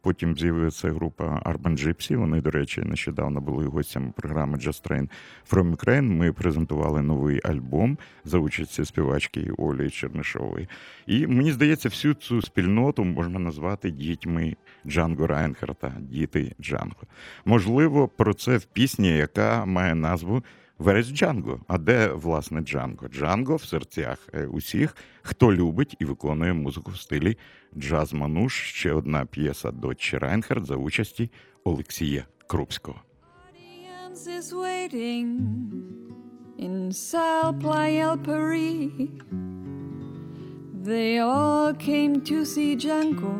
Потім 0.00 0.36
з'явилася 0.36 0.90
група 0.90 1.24
Urban 1.24 1.86
Gypsy. 1.86 2.16
Вони, 2.16 2.40
до 2.40 2.50
речі, 2.50 2.80
нещодавно 2.80 3.40
були 3.40 3.66
гостями 3.66 4.12
програми 4.16 4.58
Jazz 4.58 4.90
Train 4.90 5.08
from 5.50 5.76
Ukraine. 5.76 6.02
Ми 6.02 6.32
презентували 6.32 7.02
новий 7.02 7.40
альбом 7.44 7.98
за 8.24 8.38
участі 8.38 8.84
співачки 8.84 9.50
Олі 9.58 9.90
Чернишової. 9.90 10.68
І 11.06 11.26
мені 11.26 11.52
здається, 11.52 11.88
всю 11.88 12.14
цю 12.14 12.42
спільноту 12.42 13.04
можна 13.04 13.38
назвати 13.38 13.90
дітьми 13.90 14.56
Джанго 14.86 15.26
Райнхарта, 15.26 15.92
діти 16.18 16.54
Джанго. 16.60 17.02
Можливо, 17.44 18.08
про 18.08 18.34
це 18.34 18.56
в 18.56 18.64
пісні, 18.64 19.08
яка 19.08 19.64
має 19.64 19.94
назву 19.94 20.42
Where 20.78 20.98
is 20.98 21.06
Django. 21.06 21.60
А 21.68 21.78
де 21.78 22.12
власне 22.12 22.60
Джанго? 22.60 23.08
Джанго 23.08 23.56
в 23.56 23.64
серцях 23.64 24.28
е, 24.34 24.46
усіх, 24.46 24.96
хто 25.22 25.52
любить 25.52 25.96
і 25.98 26.04
виконує 26.04 26.52
музику 26.52 26.90
в 26.90 26.96
стилі 26.96 27.36
джаз 27.76 28.12
мануш. 28.12 28.62
Ще 28.62 28.92
одна 28.92 29.24
п'єса 29.24 29.70
Дочі 29.70 30.18
Райнхард 30.18 30.66
за 30.66 30.76
участі 30.76 31.30
Олексія 31.64 32.24
Крупського. 32.46 33.00
is 34.38 34.52
in 36.58 36.92
Salle 36.92 37.52
Playa 37.52 38.16
Paris. 38.16 38.90
They 40.82 41.18
all 41.18 41.72
came 41.74 42.20
to 42.22 42.44
see 42.44 42.74
Janko, 42.74 43.32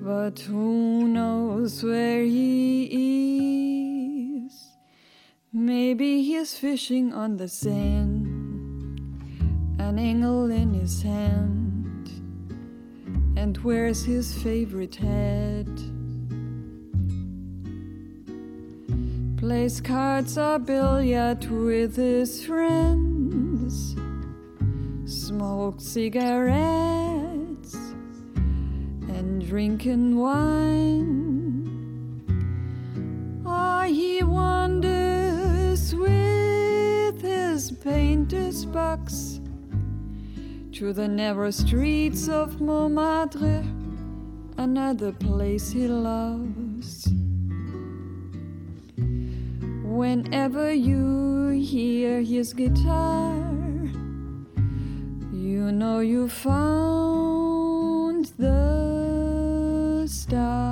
but 0.00 0.38
who 0.40 1.06
knows 1.08 1.82
where 1.82 2.22
he 2.22 2.84
is? 4.44 4.68
Maybe 5.52 6.22
he's 6.22 6.56
fishing 6.56 7.12
on 7.12 7.36
the 7.36 7.48
sand, 7.48 8.26
an 9.78 9.98
angle 9.98 10.50
in 10.50 10.74
his 10.74 11.02
hand, 11.02 12.10
and 13.36 13.58
wears 13.58 14.04
his 14.04 14.34
favorite 14.42 14.96
hat. 14.96 15.66
plays 19.38 19.80
cards 19.80 20.36
or 20.36 20.58
billiard 20.58 21.44
with 21.48 21.96
his 21.96 22.44
friends, 22.44 23.94
smokes 25.06 25.84
cigarettes, 25.84 27.07
drinking 29.48 30.14
wine. 30.14 31.64
Or 33.46 33.84
he 33.84 34.22
wanders 34.22 35.94
with 35.94 37.22
his 37.22 37.72
painter's 37.82 38.66
box 38.66 39.40
through 40.74 40.92
the 40.92 41.08
narrow 41.08 41.50
streets 41.50 42.28
of 42.28 42.60
Montmartre, 42.60 43.64
another 44.58 45.12
place 45.12 45.70
he 45.70 45.88
loves. 45.88 47.08
Whenever 49.82 50.74
you 50.74 51.48
hear 51.48 52.20
his 52.20 52.52
guitar, 52.52 53.34
you 55.32 55.72
know 55.72 56.00
you 56.00 56.28
found 56.28 58.26
the 58.36 58.77
star. 60.28 60.67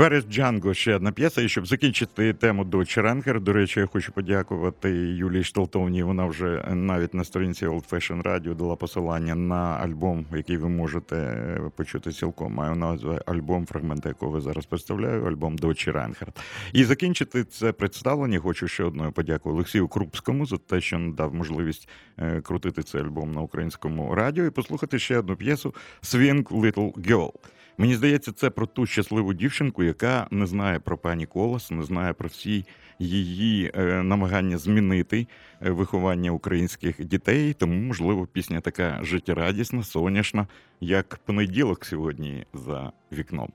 Верес 0.00 0.24
Джанго 0.24 0.74
ще 0.74 0.96
одна 0.96 1.12
п'єса. 1.12 1.42
І 1.42 1.48
щоб 1.48 1.66
закінчити 1.66 2.32
тему 2.32 2.64
Дочі 2.64 3.00
Ранкер, 3.00 3.40
до 3.40 3.52
речі, 3.52 3.80
я 3.80 3.86
хочу 3.86 4.12
подякувати 4.12 4.90
Юлії 4.90 5.44
Штолтовній. 5.44 6.02
Вона 6.02 6.26
вже 6.26 6.64
навіть 6.74 7.14
на 7.14 7.24
сторінці 7.24 7.66
Old 7.66 7.90
Fashion 7.90 8.22
Radio 8.22 8.54
дала 8.54 8.76
посилання 8.76 9.34
на 9.34 9.76
альбом, 9.76 10.26
який 10.36 10.56
ви 10.56 10.68
можете 10.68 11.16
е, 11.16 11.70
почути 11.76 12.12
цілком. 12.12 12.52
Маю 12.52 12.74
назву 12.74 13.18
альбом, 13.26 13.66
фрагменти 13.66 14.08
якого 14.08 14.32
ви 14.32 14.40
зараз 14.40 14.66
представляю, 14.66 15.26
альбом 15.26 15.56
Дочі 15.56 15.90
Ранкерт. 15.90 16.40
І 16.72 16.84
закінчити 16.84 17.44
це 17.44 17.72
представлення. 17.72 18.38
Хочу 18.38 18.68
ще 18.68 18.84
одною 18.84 19.12
подякувати 19.12 19.54
Олексію 19.54 19.88
Крупському 19.88 20.46
за 20.46 20.56
те, 20.56 20.80
що 20.80 20.98
надав 20.98 21.34
можливість 21.34 21.88
е, 22.18 22.40
крутити 22.40 22.82
цей 22.82 23.00
альбом 23.00 23.32
на 23.32 23.40
українському 23.40 24.14
радіо 24.14 24.44
і 24.44 24.50
послухати 24.50 24.98
ще 24.98 25.18
одну 25.18 25.36
п'єсу 25.36 25.74
Swing 26.02 26.42
Little 26.42 26.92
Girl. 26.92 27.32
Мені 27.80 27.94
здається, 27.94 28.32
це 28.32 28.50
про 28.50 28.66
ту 28.66 28.86
щасливу 28.86 29.34
дівчинку, 29.34 29.82
яка 29.82 30.26
не 30.30 30.46
знає 30.46 30.78
про 30.78 30.98
пані 30.98 31.26
Колос, 31.26 31.70
не 31.70 31.82
знає 31.82 32.12
про 32.12 32.28
всі 32.28 32.64
її 32.98 33.72
е, 33.74 34.02
намагання 34.02 34.58
змінити 34.58 35.26
е, 35.62 35.70
виховання 35.70 36.30
українських 36.30 37.04
дітей. 37.04 37.52
Тому, 37.52 37.74
можливо, 37.74 38.26
пісня 38.26 38.60
така 38.60 38.98
життєрадісна, 39.02 39.82
соняшна, 39.82 40.46
як 40.80 41.20
понеділок 41.24 41.84
сьогодні 41.84 42.46
за 42.54 42.92
вікном. 43.12 43.52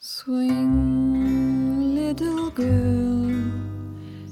Swing, 0.00 1.13
girl, 2.54 3.34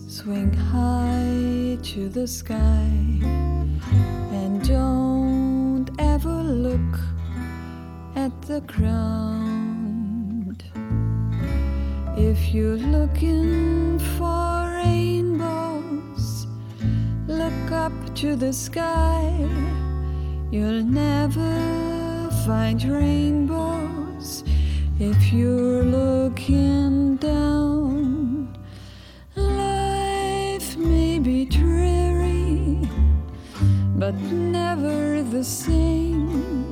swing 0.07 0.53
high 0.53 1.77
to 1.83 2.09
the 2.09 2.25
sky, 2.25 2.89
and 4.31 4.65
don't 4.65 5.91
ever 5.99 6.31
look 6.31 7.01
at 8.15 8.31
the 8.43 8.61
ground. 8.61 10.63
If 12.17 12.55
you're 12.55 12.77
looking 12.77 13.99
for 13.99 14.83
rainbows, 14.85 16.47
look 17.27 17.73
up 17.73 18.15
to 18.17 18.37
the 18.37 18.53
sky. 18.53 19.35
You'll 20.53 20.85
never 20.85 22.31
find 22.47 22.81
rainbows 22.85 24.45
if 25.01 25.33
you're 25.33 25.83
looking 25.83 27.17
down 27.17 27.92
but 34.03 34.17
never 34.33 35.23
the 35.23 35.45
same. 35.45 36.65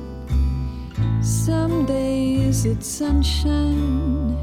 Some 1.21 1.85
days 1.85 2.65
it's 2.65 2.85
sunshine, 2.85 4.37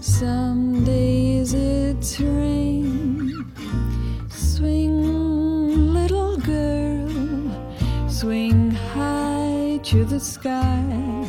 some 0.00 0.84
days 0.84 1.52
it's 1.52 2.18
rain. 2.18 3.44
Swing, 4.30 5.92
little 5.92 6.38
girl, 6.38 7.10
swing 8.08 8.70
high 8.70 9.78
to 9.82 10.06
the 10.06 10.18
sky, 10.18 11.23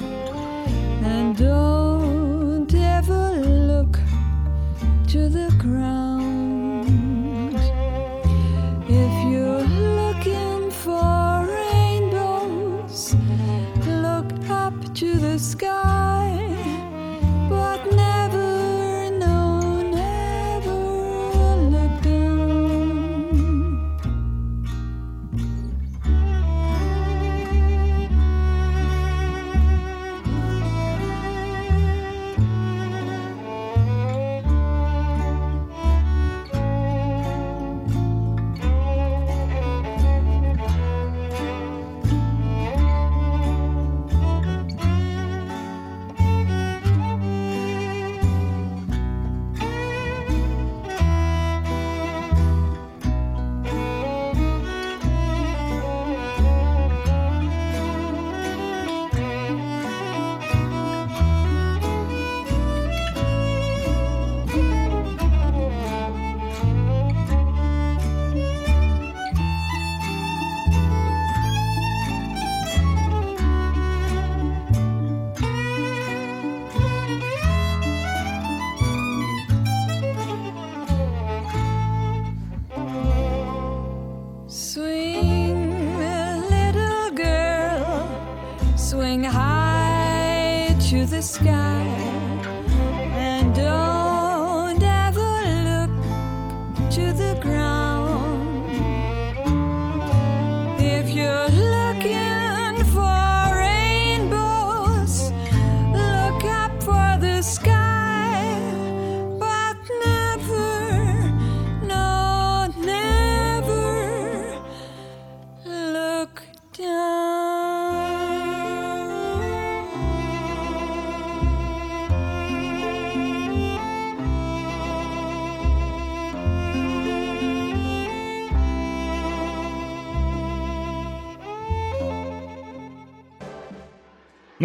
sky, 91.35 91.74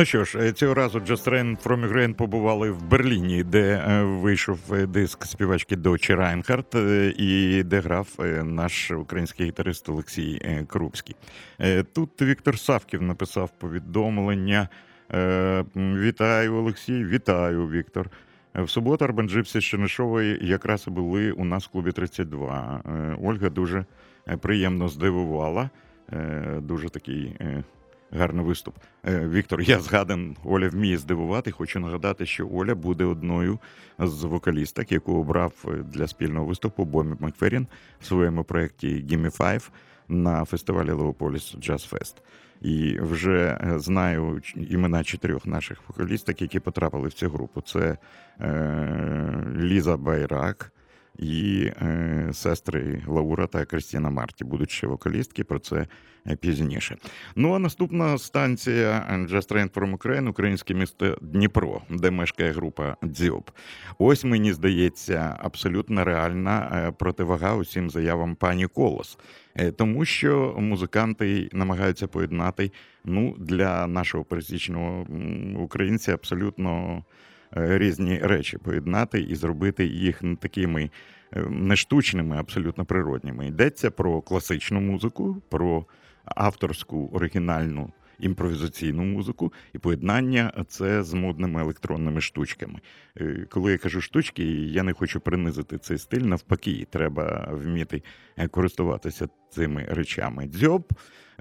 Ну 0.01 0.07
що 0.07 0.25
ж, 0.25 0.39
е, 0.39 0.53
цього 0.53 0.75
разу 0.75 0.99
Jazz 0.99 1.29
Train 1.29 1.63
from 1.63 1.93
Ukraine 1.93 2.15
побували 2.15 2.71
в 2.71 2.83
Берліні, 2.83 3.45
де 3.45 3.85
е, 3.89 4.03
вийшов 4.03 4.59
е, 4.73 4.87
диск 4.87 5.25
співачки 5.25 5.77
Дочі 5.77 6.15
Райнхард, 6.15 6.67
е, 6.75 7.15
і 7.19 7.63
де 7.63 7.81
грав 7.81 8.09
наш 8.45 8.91
український 8.91 9.47
гітарист 9.47 9.89
Олексій 9.89 10.65
Крупський. 10.69 11.17
Тут 11.93 12.23
Віктор 12.23 12.59
Савків 12.59 13.03
написав 13.03 13.51
повідомлення. 13.59 14.69
Вітаю, 15.77 16.55
Олексій, 16.55 17.05
вітаю, 17.05 17.69
Віктор. 17.69 18.11
В 18.55 18.69
суботу 18.69 19.05
Urban 19.05 19.33
Gypsy 19.33 19.61
з 19.61 19.65
Чернишової 19.65 20.39
якраз 20.43 20.89
були 20.89 21.33
у 21.33 21.45
нас 21.45 21.65
в 21.65 21.69
клубі 21.69 21.93
32. 21.93 22.81
Е, 22.87 23.17
Ольга 23.23 23.49
дуже 23.49 23.85
приємно 24.41 24.89
здивувала. 24.89 25.71
Дуже 26.59 26.89
такий 26.89 27.37
гарний 28.13 28.45
виступ. 28.45 28.75
Е, 29.07 29.29
Віктор, 29.29 29.61
я 29.61 29.81
згоден, 29.81 30.37
Оля 30.45 30.69
вміє 30.69 30.99
здивувати. 30.99 31.51
Хочу 31.51 31.81
нагадати, 31.81 32.27
що 32.27 32.49
Оля 32.53 32.75
буде 32.75 33.05
одною 33.05 33.59
з 33.99 34.25
вокалісток, 34.25 34.93
яку 34.93 35.15
обрав 35.15 35.53
е, 35.69 35.71
для 35.71 36.07
спільного 36.07 36.47
виступу 36.47 36.85
Боббі 36.85 37.17
Макферрін 37.21 37.67
в 38.01 38.07
своєму 38.07 38.45
проєкті 38.45 38.89
Gimme 38.89 39.39
Five 39.39 39.69
на 40.09 40.45
фестивалі 40.45 40.91
Leopolis 40.91 41.57
Jazz 41.61 41.83
Fest. 41.83 42.23
І 42.61 42.99
вже 43.01 43.59
е, 43.61 43.79
знаю 43.79 44.43
імена 44.57 45.05
чотирьох 45.05 45.47
наших 45.47 45.79
вокалісток, 45.89 46.43
які 46.43 46.61
потрапили 46.61 47.09
в 47.09 47.13
цю 47.13 47.29
групу. 47.29 47.61
Це 47.61 47.97
е, 48.41 49.45
Ліза 49.57 49.97
Байрак 49.97 50.73
і 51.21 51.73
е, 51.83 52.29
сестри 52.33 53.03
Лаура 53.07 53.47
та 53.47 53.65
Кристина 53.65 54.11
Марті 54.11 54.45
будуть 54.45 54.71
ще 54.71 54.87
вокалістки. 54.87 55.45
Про 55.45 55.59
це 55.59 55.87
е, 56.27 56.37
пізніше. 56.37 56.97
Ну 57.37 57.55
а 57.55 57.59
наступна 57.59 58.19
станція 58.19 59.07
Just 59.11 59.53
Train 59.53 59.71
from 59.71 59.97
Ukraine, 59.97 60.29
українське 60.29 60.75
місто 60.75 61.19
Дніпро, 61.23 61.83
де 61.91 62.11
мешкає 62.11 62.53
група 62.53 62.97
Дзьоб. 63.05 63.51
Ось 63.99 64.25
мені 64.25 64.53
здається 64.53 65.37
абсолютно 65.43 66.05
реальна 66.05 66.85
е, 66.89 66.91
противага 66.91 67.55
усім 67.55 67.91
заявам 67.91 68.35
пані 68.35 68.67
Колос. 68.67 69.19
Е, 69.55 69.71
Тому 69.73 70.05
що 70.05 70.55
музиканти 70.59 71.49
намагаються 71.53 72.07
поєднати 72.07 72.71
ну, 73.05 73.37
для 73.39 73.87
нашого 73.87 74.25
пересічного 74.25 75.07
українця 75.59 76.15
абсолютно 76.15 76.97
е, 76.97 77.03
різні 77.53 78.19
речі 78.19 78.59
поєднати 78.59 79.21
і 79.21 79.35
зробити 79.35 79.87
їх 79.87 80.23
не 80.23 80.37
такими 80.37 80.91
е, 81.33 81.41
не 81.51 81.77
штучними, 81.77 82.37
абсолютно 82.37 82.85
природніми. 82.85 83.47
Йдеться 83.47 83.91
про 83.91 84.23
класичну 84.23 84.81
музику, 84.81 85.43
про 85.49 85.85
авторську 86.25 87.11
оригінальну 87.13 87.93
імпровізаційну 88.21 89.05
музику 89.05 89.53
і 89.75 89.79
поєднання 89.79 90.65
це 90.69 91.03
з 91.03 91.13
модними 91.13 91.61
електронними 91.61 92.21
штучками. 92.21 92.81
Е, 93.21 93.47
Коли 93.51 93.73
я 93.73 93.79
кажу 93.79 94.01
штучки, 94.01 94.45
я 94.53 94.83
не 94.83 94.93
хочу 94.93 95.21
принизити 95.21 95.79
цей 95.79 95.99
стиль. 95.99 96.21
Навпаки, 96.21 96.87
треба 96.91 97.49
вміти 97.53 98.03
е, 98.37 98.49
користуватися 98.49 99.29
цими 99.51 99.87
речами. 99.91 100.47
Дзьоб, 100.47 100.93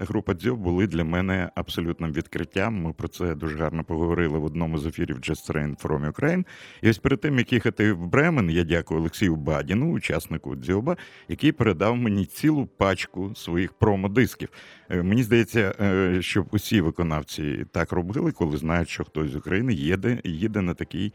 група 0.04 0.34
Дзьоб 0.34 0.58
були 0.58 0.86
для 0.86 1.04
мене 1.04 1.50
абсолютним 1.54 2.12
відкриттям. 2.12 2.82
Ми 2.82 2.92
про 2.92 3.08
це 3.08 3.34
дуже 3.34 3.56
гарно 3.56 3.84
поговорили 3.84 4.38
в 4.38 4.44
одному 4.44 4.78
з 4.78 4.86
ефірів 4.86 5.16
Just 5.16 5.52
Train 5.52 5.82
from 5.82 6.12
Ukraine. 6.12 6.44
І 6.82 6.90
ось 6.90 6.98
перед 6.98 7.20
тим, 7.20 7.38
як 7.38 7.52
їхати 7.52 7.92
в 7.92 8.06
Бремен, 8.06 8.50
я 8.50 8.64
дякую 8.64 9.00
Олексію 9.00 9.36
Бадіну, 9.36 9.92
учаснику 9.92 10.56
Дзьоба, 10.56 10.96
який 11.28 11.52
передав 11.52 11.96
мені 11.96 12.24
цілу 12.26 12.66
пачку 12.66 13.34
своїх 13.34 13.72
промо-дисків. 13.72 14.48
Е, 14.90 15.02
Мені 15.02 15.22
здається, 15.22 15.74
е, 15.80 16.22
щоб 16.22 16.46
усі 16.50 16.80
виконавці 16.80 17.64
так 17.72 17.92
робили, 17.92 18.32
коли 18.32 18.56
знають, 18.56 18.88
що 18.88 19.04
хтось 19.04 19.30
з 19.30 19.36
України 19.36 19.72
їде, 19.72 20.20
їде 20.24 20.60
на 20.60 20.74
такий 20.74 21.12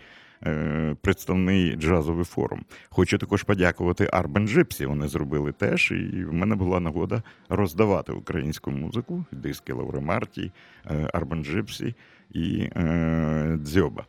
представний 1.01 1.75
джазовий 1.75 2.25
форум. 2.25 2.65
Хочу 2.89 3.17
також 3.17 3.43
подякувати 3.43 4.09
Арбен 4.11 4.47
Джипсі. 4.47 4.85
Вони 4.85 5.07
зробили 5.07 5.51
теж, 5.51 5.91
і 5.91 6.23
в 6.23 6.33
мене 6.33 6.55
була 6.55 6.79
нагода 6.79 7.23
роздавати 7.49 8.11
українську 8.11 8.71
музику, 8.71 9.25
диски 9.31 9.73
Лаури 9.73 9.99
Марті, 9.99 10.51
е, 10.85 11.09
Арбен 11.13 11.45
Джипсі 11.45 11.95
і 12.31 12.69
е, 12.75 13.57
Дзьоба. 13.61 14.05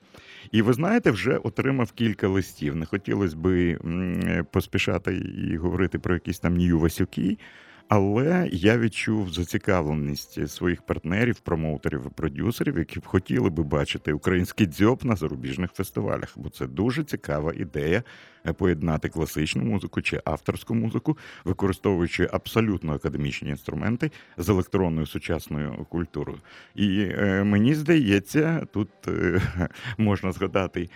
І 0.53 0.63
ви 0.63 0.73
знаєте, 0.73 1.11
вже 1.11 1.37
отримав 1.37 1.93
кілька 1.93 2.29
листів. 2.29 2.77
Не 2.77 2.87
хотілося 2.87 3.37
би 3.37 3.79
поспішати 4.51 5.17
і 5.17 5.57
говорити 5.57 5.99
про 5.99 6.15
якісь 6.15 6.39
там 6.39 6.57
Нью 6.57 6.79
Васюки. 6.79 7.39
Але 7.89 8.49
я 8.53 8.79
відчув 8.79 9.33
зацікавленість 9.33 10.49
своїх 10.49 10.83
партнерів, 10.83 11.39
промоутерів 11.39 12.07
і 12.07 12.11
продюсерів, 12.11 12.79
які 12.79 13.01
б 13.01 13.07
хотіли 13.07 13.51
би 13.51 13.63
бачити 13.63 14.13
український 14.13 14.67
дзьоб 14.67 15.05
на 15.05 15.17
зарубіжних 15.17 15.73
фестивалях, 15.73 16.33
бо 16.37 16.49
це 16.49 16.67
дуже 16.67 17.05
цікава 17.05 17.53
ідея 17.57 18.03
е, 18.47 18.53
поєднати 18.53 19.09
класичну 19.09 19.65
музику 19.65 20.03
чи 20.03 20.21
авторську 20.25 20.75
музику, 20.75 21.19
використовуючи 21.45 22.29
абсолютно 22.33 22.95
академічні 22.95 23.51
інструменти 23.51 24.11
з 24.37 24.49
електронною 24.49 25.07
сучасною 25.07 25.87
культурою. 25.89 26.39
І 26.75 27.01
е, 27.01 27.45
мені 27.45 27.75
здається, 27.75 28.67
тут 28.73 28.89
е, 29.09 29.41
можна 29.99 30.33
згадати 30.33 30.89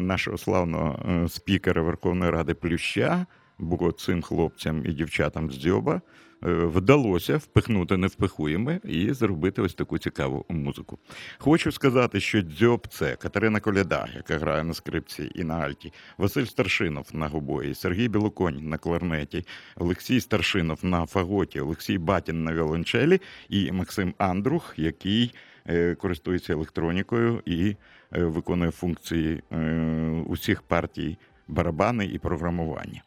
нашого 0.00 0.38
славного 0.38 1.28
спікера 1.28 1.82
Верховної 1.82 2.30
Ради 2.30 2.54
Плюща, 2.54 3.26
бо 3.58 3.92
цим 3.92 4.22
хлопцям 4.22 4.86
і 4.86 4.92
дівчатам 4.92 5.50
з 5.50 5.54
дзьоба 5.54 6.00
вдалося 6.42 7.36
впихнути 7.36 7.96
невпихуєме 7.96 8.80
і 8.84 9.12
зробити 9.12 9.62
ось 9.62 9.74
таку 9.74 9.98
цікаву 9.98 10.44
музику. 10.48 10.98
Хочу 11.38 11.72
сказати, 11.72 12.20
що 12.20 12.42
дзьоб 12.42 12.86
це 12.90 13.16
Катерина 13.16 13.60
Коляда, 13.60 14.08
яка 14.16 14.38
грає 14.38 14.64
на 14.64 14.74
скрипці 14.74 15.30
і 15.34 15.44
на 15.44 15.54
альті, 15.54 15.92
Василь 16.18 16.44
Старшинов 16.44 17.08
на 17.12 17.28
гобої, 17.28 17.74
Сергій 17.74 18.08
Білоконь 18.08 18.68
на 18.68 18.78
кларнеті, 18.78 19.44
Олексій 19.76 20.20
Старшинов 20.20 20.78
на 20.84 21.06
фаготі, 21.06 21.60
Олексій 21.60 21.98
Батін 21.98 22.44
на 22.44 22.54
віолончелі 22.54 23.20
і 23.48 23.72
Максим 23.72 24.14
Андрух, 24.18 24.74
який 24.76 25.34
е, 25.66 25.94
користується 25.94 26.52
електронікою 26.52 27.42
і 27.46 27.76
е, 28.12 28.24
виконує 28.24 28.70
функції 28.70 29.42
е, 29.52 30.24
усіх 30.26 30.62
партій 30.62 31.18
барабани 31.48 32.04
і 32.04 32.18
програмування. 32.18 33.02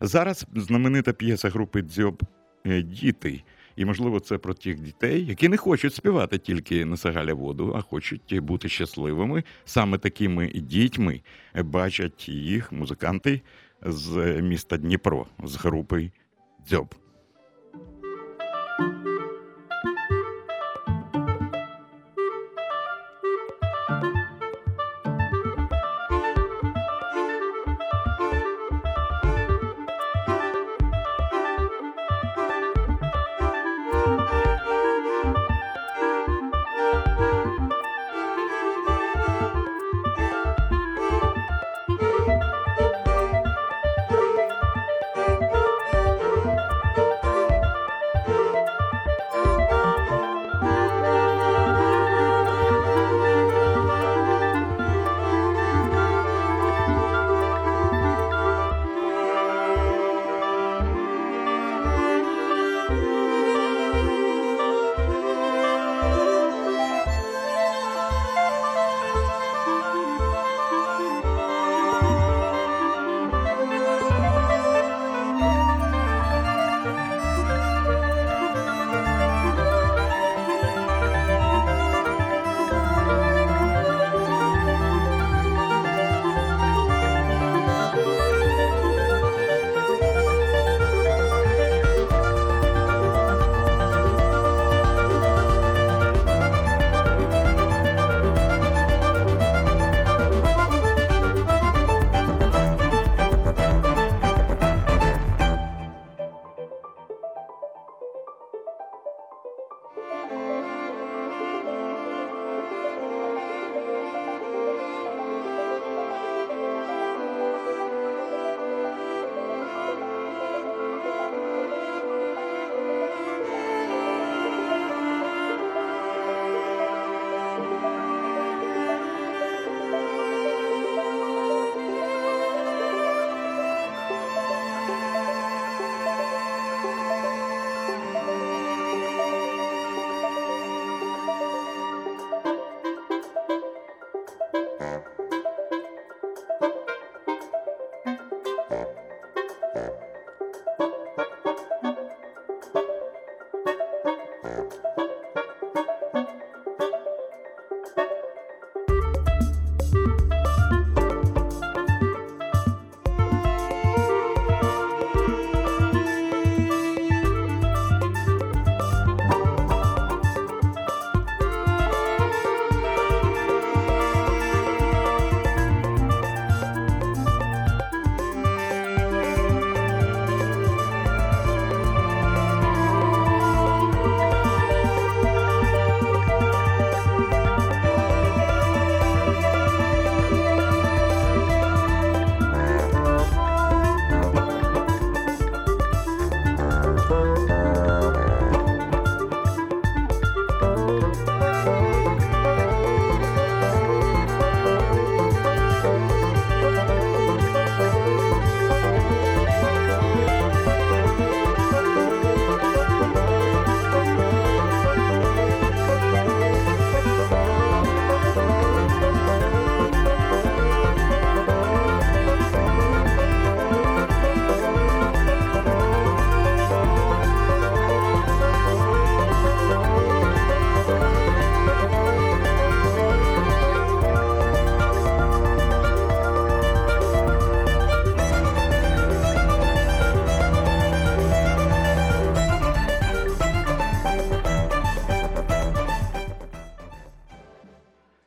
Зараз 0.00 0.46
знаменита 0.54 1.12
п'єса 1.12 1.48
групи 1.48 1.82
Дзьоб 1.82 2.22
е, 2.66 2.82
Діти. 2.82 3.42
І, 3.76 3.84
можливо, 3.84 4.20
це 4.20 4.38
про 4.38 4.54
тих 4.54 4.80
дітей, 4.80 5.26
які 5.26 5.48
не 5.48 5.56
хочуть 5.56 5.94
співати 5.94 6.38
тільки 6.38 6.84
на 6.84 6.96
Сагаля 6.96 7.34
воду, 7.34 7.72
а 7.76 7.80
хочуть 7.80 8.38
бути 8.38 8.68
щасливими. 8.68 9.44
Саме 9.64 9.98
такими 9.98 10.48
дітьми 10.48 11.20
бачать 11.54 12.28
їх 12.28 12.72
музиканти 12.72 13.40
з 13.82 14.40
міста 14.42 14.76
Дніпро, 14.76 15.26
з 15.44 15.56
групи 15.56 16.10
Дзьоб. 16.68 16.94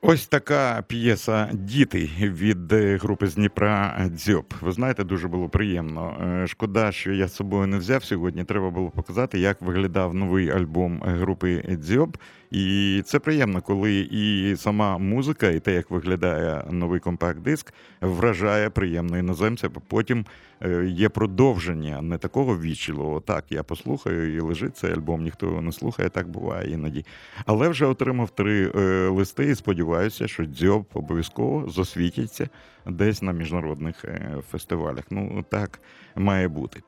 Ось 0.07 0.26
така 0.27 0.83
п'єса 0.87 1.49
Діти 1.53 2.09
від 2.19 2.73
е, 2.73 2.97
групи 2.97 3.27
з 3.27 3.35
Дніпра 3.35 4.05
Дзьоб. 4.15 4.53
Ви 4.61 4.71
знаєте, 4.71 5.03
дуже 5.03 5.27
було 5.27 5.49
приємно. 5.49 6.17
Е, 6.43 6.47
Шкода, 6.47 6.91
що 6.91 7.11
я 7.11 7.27
з 7.27 7.35
собою 7.35 7.67
не 7.67 7.77
взяв 7.77 8.03
сьогодні. 8.03 8.43
Треба 8.43 8.69
було 8.69 8.89
показати, 8.89 9.39
як 9.39 9.61
виглядав 9.61 10.13
новий 10.13 10.49
альбом 10.49 11.01
групи 11.05 11.77
Дзьоб. 11.81 12.17
І 12.51 13.01
це 13.05 13.19
приємно, 13.19 13.61
коли 13.61 13.99
і 14.11 14.55
сама 14.57 14.97
музика, 14.97 15.47
і 15.47 15.59
те, 15.59 15.73
як 15.73 15.91
виглядає 15.91 16.63
новий 16.71 16.99
компакт-диск, 16.99 17.73
вражає 18.01 18.69
приємно 18.69 19.17
іноземця. 19.17 19.69
Потім 19.69 20.25
е, 20.61 20.85
є 20.85 21.09
продовження 21.09 22.01
не 22.01 22.17
такого 22.17 22.59
вічливого. 22.59 23.19
Так, 23.19 23.45
я 23.49 23.63
послухаю 23.63 24.35
і 24.35 24.39
лежить 24.39 24.77
цей 24.77 24.93
альбом, 24.93 25.23
ніхто 25.23 25.45
його 25.45 25.61
не 25.61 25.71
слухає, 25.71 26.09
так 26.09 26.27
буває 26.27 26.71
іноді. 26.71 27.05
Але 27.45 27.69
вже 27.69 27.85
отримав 27.85 28.29
три 28.29 28.67
листи 29.09 29.45
і 29.45 29.55
сподіваюся, 29.55 30.16
що 30.25 30.45
дзьоб 30.45 30.85
обов'язково 30.93 31.69
засвітяться 31.69 32.49
десь 32.85 33.21
на 33.21 33.31
міжнародних 33.31 34.05
е, 34.05 34.35
фестивалях. 34.51 35.03
Ну 35.09 35.45
так 35.49 35.79
має 36.15 36.47
бути. 36.47 36.81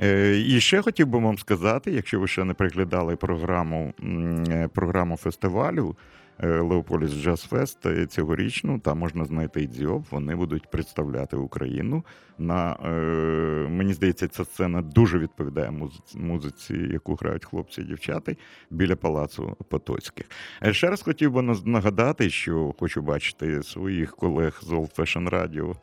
Е, 0.00 0.36
І 0.46 0.60
ще 0.60 0.82
хотів 0.82 1.06
би 1.06 1.18
вам 1.18 1.38
сказати, 1.38 1.90
якщо 1.90 2.20
ви 2.20 2.28
ще 2.28 2.44
не 2.44 2.54
переглядали 2.54 3.16
програму, 3.16 3.94
е, 4.48 4.68
програму 4.74 5.16
фестивалю. 5.16 5.96
Е, 6.42 6.60
Leopolis 6.60 7.10
Jazz 7.10 7.42
Fest 7.42 7.86
е, 7.86 8.06
цьогорічну, 8.06 8.78
там 8.78 8.98
можна 8.98 9.24
знайти 9.24 9.62
і 9.62 9.66
дзьоб. 9.66 10.04
Вони 10.10 10.36
будуть 10.36 10.70
представляти 10.70 11.36
Україну. 11.36 12.04
На 12.38 12.72
е, 12.72 12.88
мені 13.68 13.92
здається, 13.92 14.28
ця 14.28 14.44
сцена 14.44 14.82
дуже 14.82 15.18
відповідає 15.18 15.72
музиці, 16.14 16.74
яку 16.92 17.14
грають 17.14 17.44
хлопці 17.44 17.80
і 17.80 17.84
дівчата 17.84 18.34
біля 18.70 18.96
палацу 18.96 19.56
Потоцьких. 19.68 20.26
Ще 20.70 20.90
раз 20.90 21.02
хотів 21.02 21.32
би 21.32 21.42
нагадати, 21.64 22.30
що 22.30 22.74
хочу 22.78 23.02
бачити 23.02 23.62
своїх 23.62 24.16
колег 24.16 24.60
з 24.62 24.70
Old 24.70 24.98
Fashion 24.98 25.30
Radio 25.30 25.74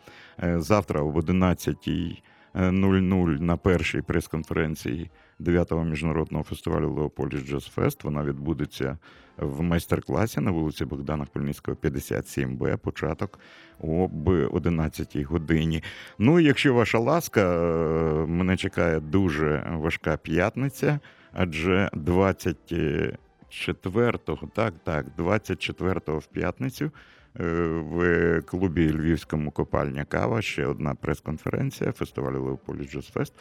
завтра 0.59 1.01
об 1.01 1.17
11.00 1.17 3.41
на 3.41 3.57
першій 3.57 4.01
прес-конференції 4.01 5.09
9-го 5.39 5.83
міжнародного 5.83 6.43
фестивалю 6.43 6.93
Leopolis 6.93 7.45
Jazz 7.45 7.65
Fest. 7.65 8.03
Вона 8.03 8.23
відбудеться 8.23 8.97
в 9.37 9.61
майстер-класі 9.61 10.41
на 10.41 10.51
вулиці 10.51 10.85
Богдана 10.85 11.25
Хмельницького, 11.25 11.77
57Б, 11.83 12.77
початок 12.77 13.39
об 13.79 14.27
11 14.27 15.17
годині. 15.17 15.83
Ну, 16.17 16.39
якщо 16.39 16.73
ваша 16.73 16.99
ласка, 16.99 17.41
е, 17.41 18.25
мене 18.25 18.57
чекає 18.57 18.99
дуже 18.99 19.67
важка 19.71 20.17
п'ятниця, 20.17 20.99
адже 21.33 21.89
24-го, 21.93 24.49
так, 24.55 24.73
так, 24.83 25.05
24-го 25.17 26.19
в 26.19 26.25
п'ятницю 26.25 26.91
в 27.39 28.41
клубі 28.41 28.91
Львівська 28.93 29.51
копальня 29.51 30.05
кави 30.05 30.41
ще 30.41 30.65
одна 30.65 30.95
прес-конференція 30.95 31.91
фестивалю 31.91 32.43
Leopolis 32.43 32.91
Jazz 32.91 33.05
Fest, 33.07 33.33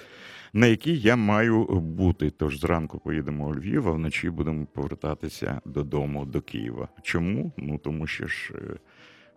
на 0.52 0.66
якій 0.66 0.96
я 0.98 1.16
маю 1.16 1.64
бути. 1.80 2.30
Тож 2.30 2.60
зранку 2.60 2.98
поїдемо 2.98 3.46
у 3.48 3.54
Львів, 3.54 3.88
а 3.88 3.92
вночі 3.92 4.30
будемо 4.30 4.66
повертатися 4.66 5.60
додому 5.64 6.24
до 6.24 6.40
Києва. 6.40 6.88
Чому? 7.02 7.52
Ну 7.56 7.78
тому 7.78 8.06
що 8.06 8.26
ж. 8.26 8.52
е, 8.54 8.76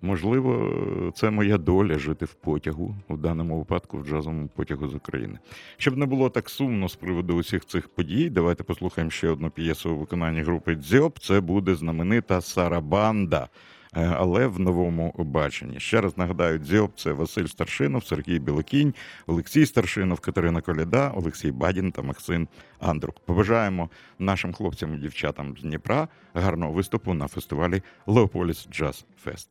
Можливо, 0.03 0.71
це 1.15 1.29
моя 1.29 1.57
доля 1.57 1.99
жити 1.99 2.25
в 2.25 2.33
потягу, 2.33 2.95
у 3.07 3.17
даному 3.17 3.59
випадку 3.59 3.97
в 3.97 4.07
джазовому 4.07 4.47
потягу 4.47 4.87
з 4.87 4.95
України. 4.95 5.39
Щоб 5.77 5.97
не 5.97 6.05
було 6.05 6.29
так 6.29 6.49
сумно 6.49 6.89
з 6.89 6.95
приводу 6.95 7.35
усіх 7.35 7.65
цих 7.65 7.89
подій, 7.89 8.29
давайте 8.29 8.63
послухаємо 8.63 9.11
ще 9.11 9.29
одну 9.29 9.49
п'єсу 9.49 9.91
у 9.91 9.97
виконанні 9.97 10.41
групи 10.41 10.75
Дзьоб. 10.75 11.19
Це 11.19 11.41
буде 11.41 11.75
знаменита 11.75 12.41
Сарабанда. 12.41 13.49
Е, 13.95 14.15
Але 14.17 14.47
в 14.47 14.59
новому 14.59 15.13
баченні. 15.17 15.79
Ще 15.79 16.01
раз 16.01 16.17
нагадаю, 16.17 16.57
Дзьоб 16.57 16.91
це 16.95 17.11
Василь 17.11 17.45
Старшинов, 17.45 18.05
Сергій 18.05 18.39
Білокінь, 18.39 18.93
Олексій 19.27 19.65
Старшинов, 19.65 20.19
Катерина 20.19 20.61
Коляда, 20.61 21.11
Олексій 21.15 21.51
Бадін 21.51 21.91
та 21.91 22.01
Максим 22.01 22.47
Андрук. 22.79 23.19
Побажаємо 23.25 23.89
нашим 24.19 24.53
хлопцям 24.53 24.95
і 24.95 24.97
дівчатам 24.97 25.57
з 25.57 25.61
Дніпра 25.61 26.07
гарного 26.33 26.71
виступу 26.71 27.13
на 27.13 27.27
фестивалі 27.27 27.81
Leopolis 28.07 28.67
Jazz 28.71 29.05
Fest. 29.23 29.49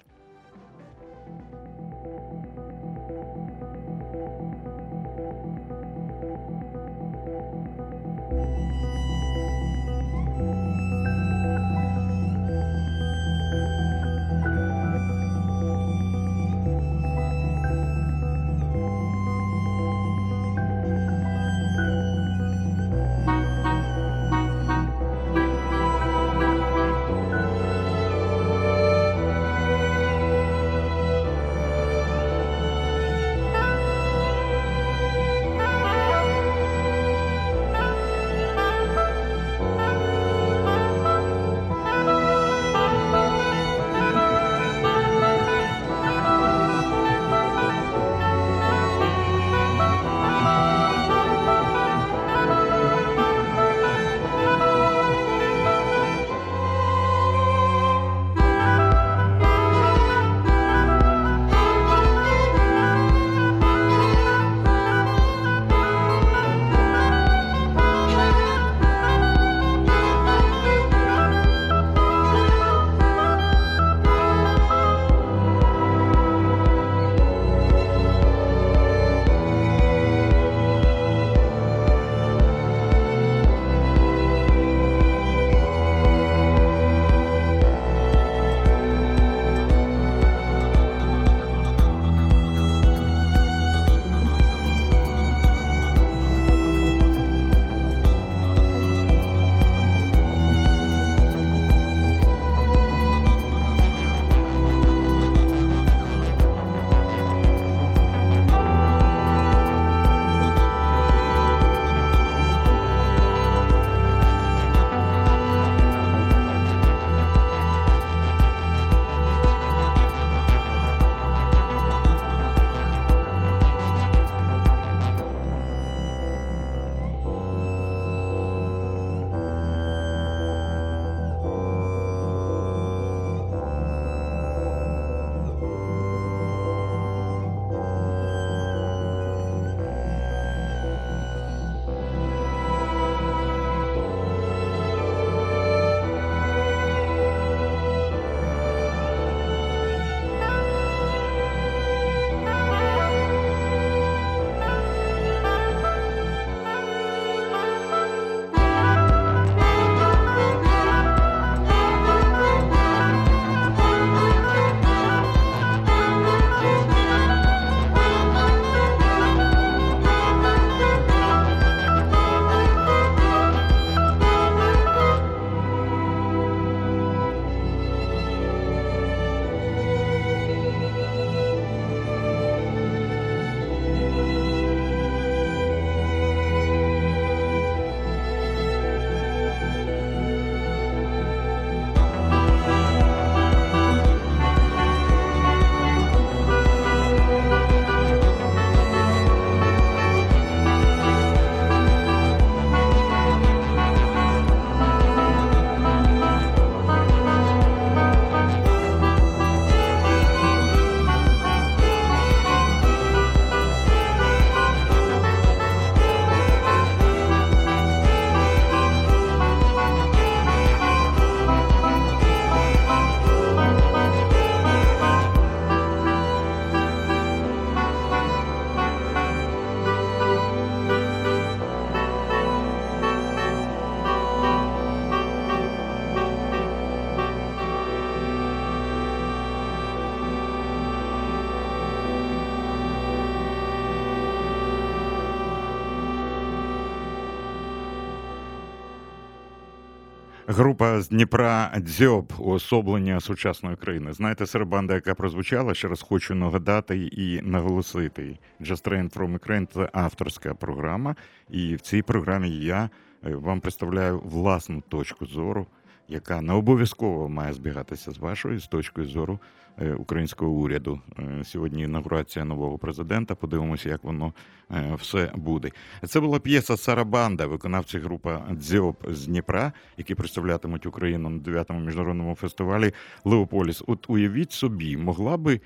Група 250.53 251.01
з 251.01 251.09
Дніпра 251.09 251.72
Дзьоб 251.78 252.32
уособлення 252.38 253.20
сучасної 253.20 253.76
країни. 253.76 254.12
Знаєте, 254.12 254.46
сербанда, 254.46 254.94
яка 254.94 255.14
прозвучала, 255.14 255.74
ще 255.74 255.88
раз 255.88 256.03
хочу 256.03 256.34
нагадати 256.34 256.98
і 256.98 257.40
наголосити. 257.42 258.38
Just 258.61 258.88
Train 258.88 259.16
from 259.16 259.38
Ukraine– 259.38 259.66
це 259.74 259.90
авторська 259.92 260.55
програма, 260.55 261.16
і 261.51 261.74
в 261.74 261.80
цій 261.80 262.03
програмі 262.03 262.51
я 262.51 262.90
е, 263.26 263.34
вам 263.34 263.61
представляю 263.61 264.20
власну 264.24 264.82
точку 264.88 265.26
зору, 265.26 265.66
яка 266.11 266.40
не 266.40 266.52
обов'язково 266.52 267.28
має 267.28 267.52
збігатися 267.52 268.12
з 268.12 268.18
вашою 268.18 268.61
з 268.61 268.66
точкою 268.66 269.06
зору 269.06 269.38
Е, 269.82 269.94
українського 269.94 270.50
уряду. 270.50 271.00
Е, 271.18 271.44
сьогодні 271.44 271.82
інаугурація 271.82 272.44
нового 272.44 272.78
президента. 272.78 273.34
Подивимося, 273.34 273.88
як 273.88 274.04
воно 274.04 274.32
е, 274.70 274.94
все 274.94 275.32
буде. 275.34 275.70
Це 276.06 276.20
була 276.20 276.38
п'єса 276.38 276.76
Сарабанда, 276.76 277.46
виконавці 277.46 277.98
група 277.98 278.42
Дзьоб 278.52 278.96
з 279.08 279.26
Дніпра, 279.26 279.72
які 279.96 280.14
представлятимуть 280.14 280.86
Україну 280.86 281.30
на 281.30 281.38
9-му 281.38 281.80
міжнародному 281.80 282.34
фестивалі 282.34 282.92
Леополіс. 283.24 283.82
От 283.86 284.11
уявіть 284.11 284.52
собі, 284.52 284.96
могла 284.96 285.36
би 285.36 285.61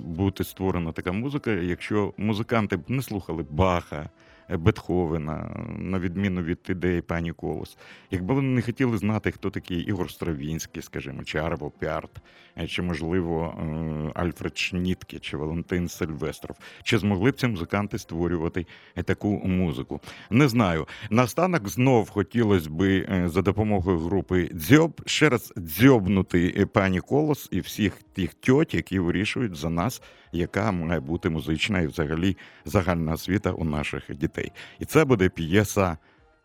бути 0.00 0.44
створена 0.44 0.92
така 0.92 1.12
музика, 1.12 1.50
якщо 1.50 2.12
музиканти 2.16 2.76
б 2.76 2.82
не 2.88 3.02
слухали 3.02 3.46
Баха. 3.50 4.10
Бетховена, 4.50 5.66
на 5.78 5.98
відміну 5.98 6.42
від 6.42 6.58
ідеї 6.68 7.00
пані 7.00 7.32
Колос. 7.32 7.76
Якби 8.10 8.34
вони 8.34 8.48
не 8.48 8.62
хотіли 8.62 8.98
знати, 8.98 9.30
хто 9.30 9.50
такий 9.50 9.78
Ігор 9.78 10.10
Стравінський, 10.10 10.82
скажімо, 10.82 11.24
чи 11.24 11.38
Арво 11.38 11.70
Пярт, 11.70 12.10
е, 12.58 12.66
чи, 12.66 12.82
можливо, 12.82 13.54
е, 13.58 14.20
Альфред 14.20 14.58
Шнітке, 14.58 15.18
чи 15.18 15.36
Валентин 15.36 15.88
Сильвестров, 15.88 16.56
чи 16.82 16.98
змогли 16.98 17.30
б 17.30 17.36
ці 17.36 17.46
музиканти 17.46 17.98
створювати 17.98 18.66
таку 19.04 19.28
музику? 19.28 20.00
Не 20.30 20.48
знаю. 20.48 20.86
Наостанок 21.10 21.68
знов 21.68 22.10
хотілося 22.10 22.70
би 22.70 22.98
е, 22.98 23.28
за 23.28 23.42
допомогою 23.42 23.98
групи 23.98 24.50
Дзьоб 24.54 25.00
ще 25.06 25.28
раз 25.28 25.52
дзьобнути 25.58 26.66
пані 26.72 27.00
Колос 27.00 27.48
і 27.50 27.60
всіх 27.60 28.02
тих 28.12 28.34
тьоть, 28.34 28.74
які 28.74 28.98
вирішують 28.98 29.56
за 29.56 29.70
нас 29.70 30.02
яка 30.36 30.72
має 30.72 31.00
бути 31.00 31.30
музична 31.30 31.80
і 31.80 31.86
взагалі 31.86 32.36
загальна 32.64 33.12
освіта 33.12 33.50
у 33.50 33.64
наших 33.64 34.16
дітей. 34.16 34.35
І 34.78 34.84
це 34.84 35.04
буде 35.04 35.28
п'єса 35.28 35.96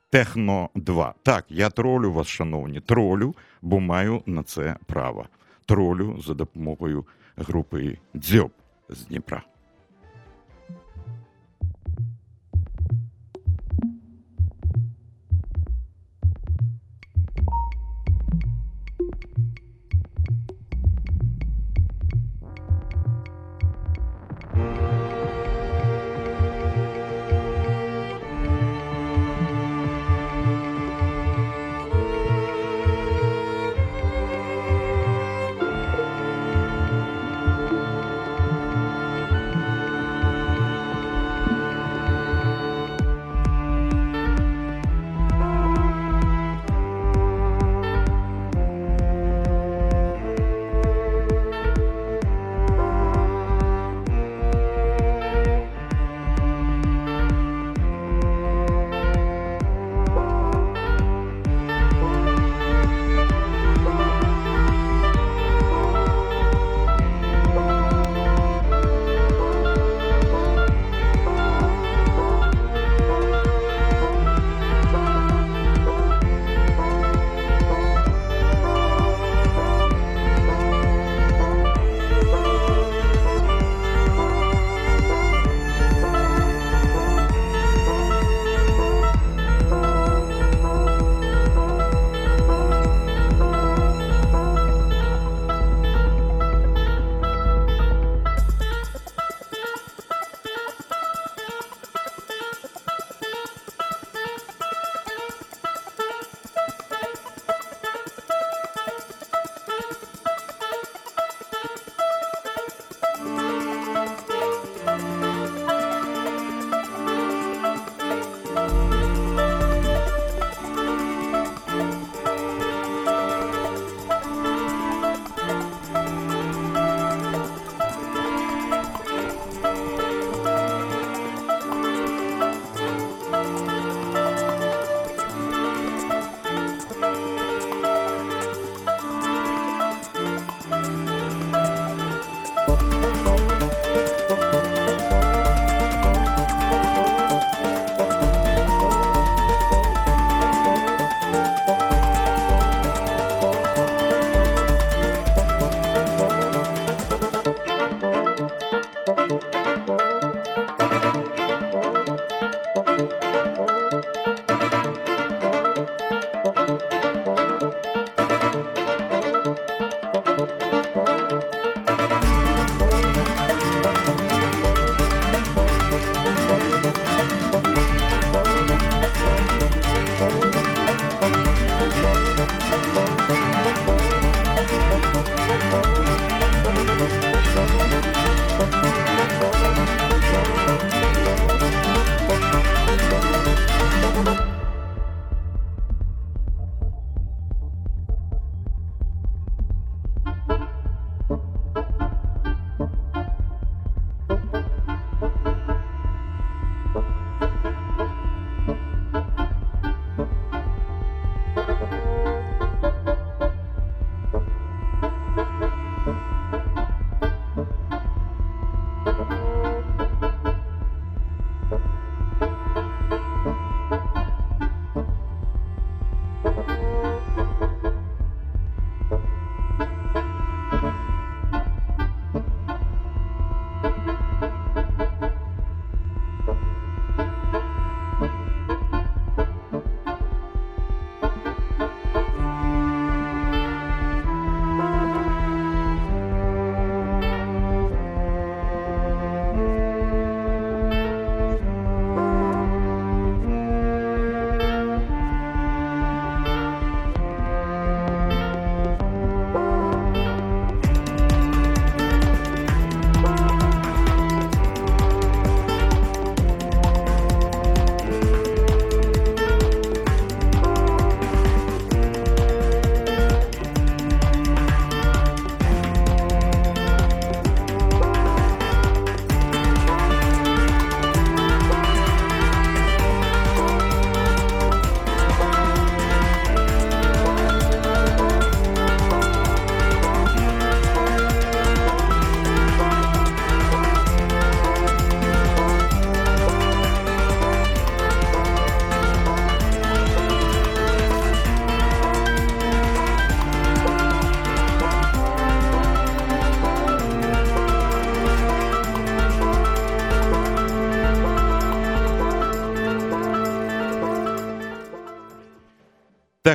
Техно 0.09 0.69
2. 0.75 1.13
Так, 1.23 1.45
я 1.49 1.69
тролю 1.69 2.11
вас, 2.13 2.27
шановні, 2.27 2.79
тролю, 2.79 3.35
бо 3.61 3.79
маю 3.79 4.21
на 4.25 4.43
це 4.43 4.75
право. 4.85 5.25
Тролю 5.65 6.21
за 6.21 6.33
допомогою 6.33 7.05
групи 7.35 7.97
Дзьоб 8.15 8.51
з 8.89 9.05
Дніпра. 9.05 9.43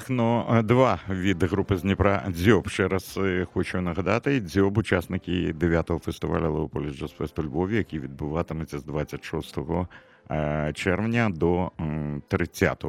Техно 0.07 0.63
2 0.65 1.01
від 1.09 1.43
групи 1.43 1.77
з 1.77 1.83
Дніпра 1.83 2.25
Дзьоб. 2.31 2.69
Ще 2.69 2.89
раз 2.89 3.19
е, 3.23 3.47
хочу 3.53 3.81
нагадати, 3.81 4.41
Дзьоб 4.41 4.79
учасники 4.79 5.53
9-го 5.53 5.99
фестивалю 5.99 6.53
Леополіс 6.53 6.97
Джаз 6.97 7.11
Фест 7.11 7.39
у 7.39 7.43
Львові, 7.43 7.77
який 7.77 7.99
відбуватиметься 7.99 8.79
з 8.79 8.85
26 8.85 9.59
е, 10.31 10.73
червня 10.75 11.31
до 11.31 11.71
30 12.29 12.85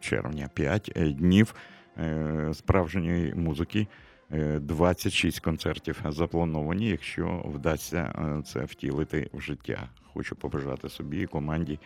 червня. 0.00 0.48
5 0.54 0.92
днів 0.96 1.54
е, 1.98 2.50
справжньої 2.54 3.34
музики. 3.34 3.86
Е, 4.32 4.58
26 4.58 5.40
концертів 5.40 6.02
заплановані, 6.08 6.88
якщо 6.88 7.42
вдасться 7.54 8.14
е, 8.18 8.42
це 8.42 8.64
втілити 8.64 9.30
в 9.32 9.40
життя. 9.40 9.88
Хочу 10.12 10.36
побажати 10.36 10.88
собі 10.88 11.20
і 11.20 11.26
команді 11.26 11.72
е, 11.72 11.78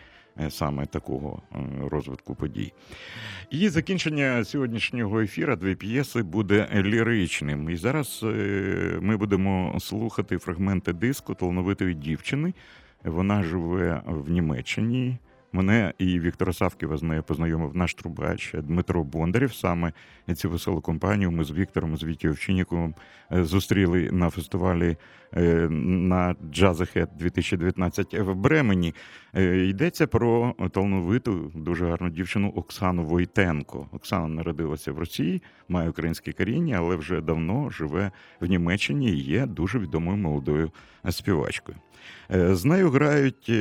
саме 0.49 0.85
такого 0.85 1.41
е, 1.51 1.57
розвитку 1.89 2.35
подій. 2.35 2.73
І 3.49 3.69
закінчення 3.69 4.43
сьогоднішнього 4.43 5.21
ефіра 5.21 5.55
дві 5.55 5.75
п'єси 5.75 6.23
буде 6.23 6.67
ліричним. 6.73 7.69
І 7.69 7.75
зараз 7.75 8.21
е, 8.23 8.99
ми 9.01 9.17
будемо 9.17 9.77
слухати 9.79 10.37
фрагменти 10.37 10.93
диску 10.93 11.33
талановитої 11.33 11.93
дівчини. 11.93 12.53
Вона 13.03 13.43
живе 13.43 14.01
в 14.05 14.31
Німеччині. 14.31 15.17
Мене 15.51 15.93
і 15.97 16.19
Віктора 16.19 16.53
Савківа 16.53 16.97
з 16.97 17.03
нею 17.03 17.23
познайомив 17.23 17.75
наш 17.75 17.93
трубач 17.93 18.55
Дмитро 18.57 19.03
Бондарів. 19.03 19.53
Саме 19.53 19.93
цю 20.35 20.49
веселу 20.49 20.81
компанію 20.81 21.31
ми 21.31 21.43
з 21.43 21.51
Віктором, 21.51 21.97
з 21.97 22.03
е, 23.31 23.43
зустріли 23.43 24.11
на 24.11 24.29
фестивалі 24.29 24.89
е, 24.89 24.97
на 25.31 26.35
Джазахет 26.51 27.09
2019 27.19 28.13
в 28.13 28.33
Бремені. 28.33 28.93
Е, 29.35 29.57
Йдеться 29.57 30.07
про 30.07 30.55
талановиту, 30.71 31.51
дуже 31.55 31.85
гарну 31.85 32.09
дівчину 32.09 32.49
Оксану 32.55 33.03
Войтенко. 33.03 33.87
Оксана 33.91 34.27
народилася 34.27 34.91
в 34.91 34.99
Росії, 34.99 35.41
має 35.67 35.89
українське 35.89 36.31
коріння, 36.31 36.75
але 36.77 36.95
вже 36.95 37.21
давно 37.21 37.69
живе 37.69 38.11
в 38.41 38.45
Німеччині 38.45 39.11
і 39.11 39.23
є 39.23 39.45
дуже 39.45 39.79
відомою 39.79 40.17
молодою 40.17 40.71
співачкою. 41.09 41.77
Е, 42.31 42.55
З 42.55 42.65
нею 42.65 42.89
грають 42.89 43.49
е, 43.49 43.53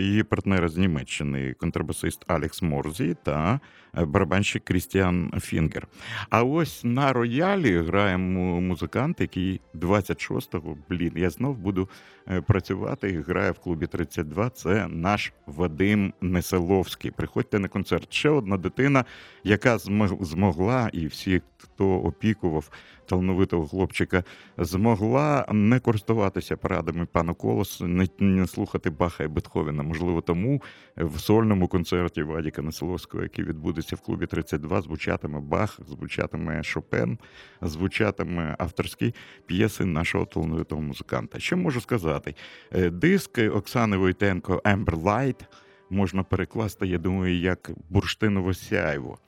її 0.00 0.22
партнери 0.22 0.68
з 0.68 0.76
Німеччини, 0.76 1.54
контрабасист 1.60 2.24
Алекс 2.26 2.62
Морзі 2.62 3.16
та 3.22 3.60
е, 3.98 4.04
барабанщик 4.04 4.64
Крістіан 4.64 5.32
Фінгер. 5.40 5.88
А 6.30 6.42
ось 6.42 6.84
на 6.84 7.12
роялі 7.12 7.78
грає 7.78 8.18
музикант, 8.18 9.20
який 9.20 9.60
26-го, 9.74 10.76
блін, 10.92 11.12
я 11.16 11.30
знов 11.30 11.56
буду 11.58 11.88
е, 12.30 12.40
працювати 12.40 13.10
і 13.10 13.18
грає 13.20 13.50
в 13.50 13.58
клубі 13.58 13.86
32. 13.86 14.50
Це 14.50 14.86
наш 14.88 15.32
Вадим 15.46 16.12
Неселовський. 16.20 17.10
Приходьте 17.10 17.58
на 17.58 17.68
концерт. 17.68 18.12
Ще 18.12 18.30
одна 18.30 18.56
дитина, 18.56 19.04
яка 19.44 19.76
змог- 19.76 20.24
змогла, 20.24 20.90
і 20.92 21.06
всі, 21.06 21.42
хто 21.58 21.90
опікував 21.90 22.70
талановитого 23.12 23.66
хлопчика, 23.66 24.24
змогла 24.58 25.46
не 25.52 25.80
користуватися 25.80 26.56
порадами 26.56 27.06
пана 27.06 27.34
Колос, 27.34 27.80
не, 27.80 28.08
не 28.18 28.46
слухати 28.46 28.90
Баха 28.90 29.24
і 29.24 29.28
Бетховена. 29.28 29.82
Можливо, 29.82 30.20
тому 30.20 30.62
в 30.96 31.20
сольному 31.20 31.68
концерті 31.68 32.22
Вадіка 32.22 32.62
Неселовського, 32.62 33.22
який 33.22 33.44
відбудеться 33.44 33.96
в 33.96 34.00
клубі 34.00 34.26
32, 34.26 34.80
звучатиме 34.82 35.40
Бах, 35.40 35.80
звучатиме 35.88 36.62
Шопен, 36.62 37.18
звучатиме 37.62 38.56
авторські 38.58 39.14
п'єси 39.46 39.84
нашого 39.84 40.24
талановитого 40.24 40.82
музиканта. 40.82 41.38
Що 41.38 41.56
можу 41.56 41.80
сказати? 41.80 42.34
Е, 42.72 42.90
Диск 42.90 43.38
Оксани 43.38 43.96
Войтенко 43.96 44.62
Light 44.64 45.44
можна 45.90 46.22
перекласти, 46.22 46.86
я 46.86 46.98
думаю, 46.98 47.38
як 47.38 47.70
бурштинове 47.90 48.54
сяйво. 48.54 49.18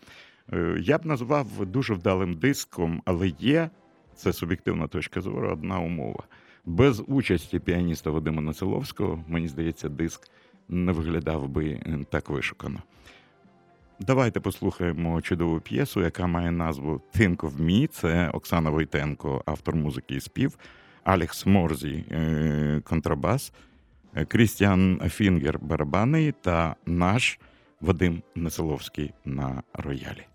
Е, 0.53 0.77
Я 0.81 0.99
б 0.99 1.07
назвав 1.07 1.67
дуже 1.67 1.95
вдалим 1.95 2.35
диском, 2.35 3.03
але 3.05 3.29
є, 3.29 3.71
це 4.17 4.33
суб'єктивна 4.33 4.87
точка 4.87 5.21
зору, 5.21 5.49
одна 5.53 5.79
умова. 5.79 6.23
Без 6.65 7.03
участі 7.07 7.59
піаніста 7.59 8.11
Вадима 8.11 8.43
Нациловського, 8.43 9.25
мені 9.29 9.49
здається, 9.49 9.89
диск 9.89 10.31
не 10.69 10.93
виглядав 10.93 11.49
би 11.49 11.69
е, 11.69 11.99
так 12.11 12.31
вишукано. 12.31 12.83
Давайте 14.01 14.41
послухаємо 14.41 15.21
чудову 15.21 15.61
п'єсу, 15.61 16.01
яка 16.01 16.27
має 16.27 16.51
назву 16.51 17.01
Think 17.17 17.37
of 17.37 17.57
Me. 17.57 17.87
Це 17.87 18.31
Оксана 18.31 18.71
Войтенко, 18.71 19.43
автор 19.47 19.77
музики 19.77 20.15
і 20.15 20.21
спів, 20.21 20.59
Алекс 21.05 21.47
Морзі, 21.47 22.05
е, 22.11 22.81
контрабас, 22.85 23.53
Крістіан 24.29 25.01
Фінгер 25.09 25.59
барабани 25.59 26.35
та 26.41 26.77
наш 26.87 27.39
Вадим 27.81 28.23
Несиловський 28.35 29.13
на 29.25 29.63
роялі. 29.73 30.27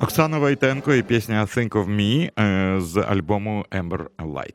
Оксана 0.00 0.38
Вайтенко 0.38 0.94
і 0.94 1.02
пісня 1.02 1.42
Think 1.44 1.68
of 1.68 1.88
Me 1.88 2.30
е, 2.42 2.80
з 2.80 2.96
альбому 2.96 3.64
Ember 3.70 4.06
Light. 4.18 4.54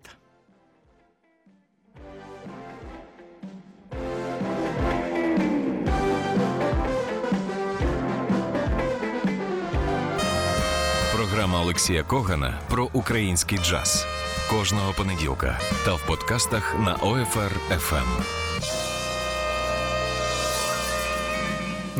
Програма 11.16 11.62
Олексія 11.62 12.04
Когана 12.04 12.60
про 12.70 12.90
український 12.94 13.58
джаз 13.58 14.08
кожного 14.50 14.94
понеділка 14.98 15.60
та 15.86 15.94
в 15.94 16.08
подкастах 16.08 16.76
на 16.80 16.96
OFR 16.96 17.52
FM. 17.72 18.51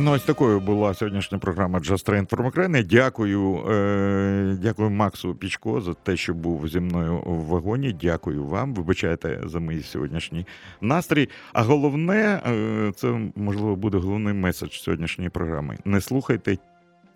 Ну, 0.04 0.12
ось 0.12 0.24
такою 0.24 0.60
була 0.60 0.94
сьогоднішня 0.94 1.38
програма 1.38 1.80
Train 1.80 2.28
from 2.28 2.52
Ukraine. 2.52 2.84
Дякую, 2.84 3.56
е, 3.70 4.58
дякую 4.62 4.90
Максу 4.90 5.36
Пічко 5.36 5.82
за 5.82 5.94
те, 5.94 6.18
що 6.18 6.34
був 6.34 6.68
зі 6.68 6.80
мною 6.80 7.24
в 7.26 7.46
вагоні. 7.46 7.96
Дякую 8.02 8.44
вам. 8.44 8.74
Вибачайте 8.74 9.42
за 9.46 9.60
мій 9.60 9.82
сьогоднішній 9.82 10.46
настрій. 10.82 11.30
А 11.54 11.64
головне, 11.64 12.42
е, 12.48 12.92
це 12.96 13.32
можливо 13.36 13.76
буде 13.76 13.98
головний 13.98 14.34
меседж 14.34 14.72
сьогоднішньої 14.72 15.30
програми. 15.30 15.78
Не 15.86 16.02
слухайте 16.02 16.58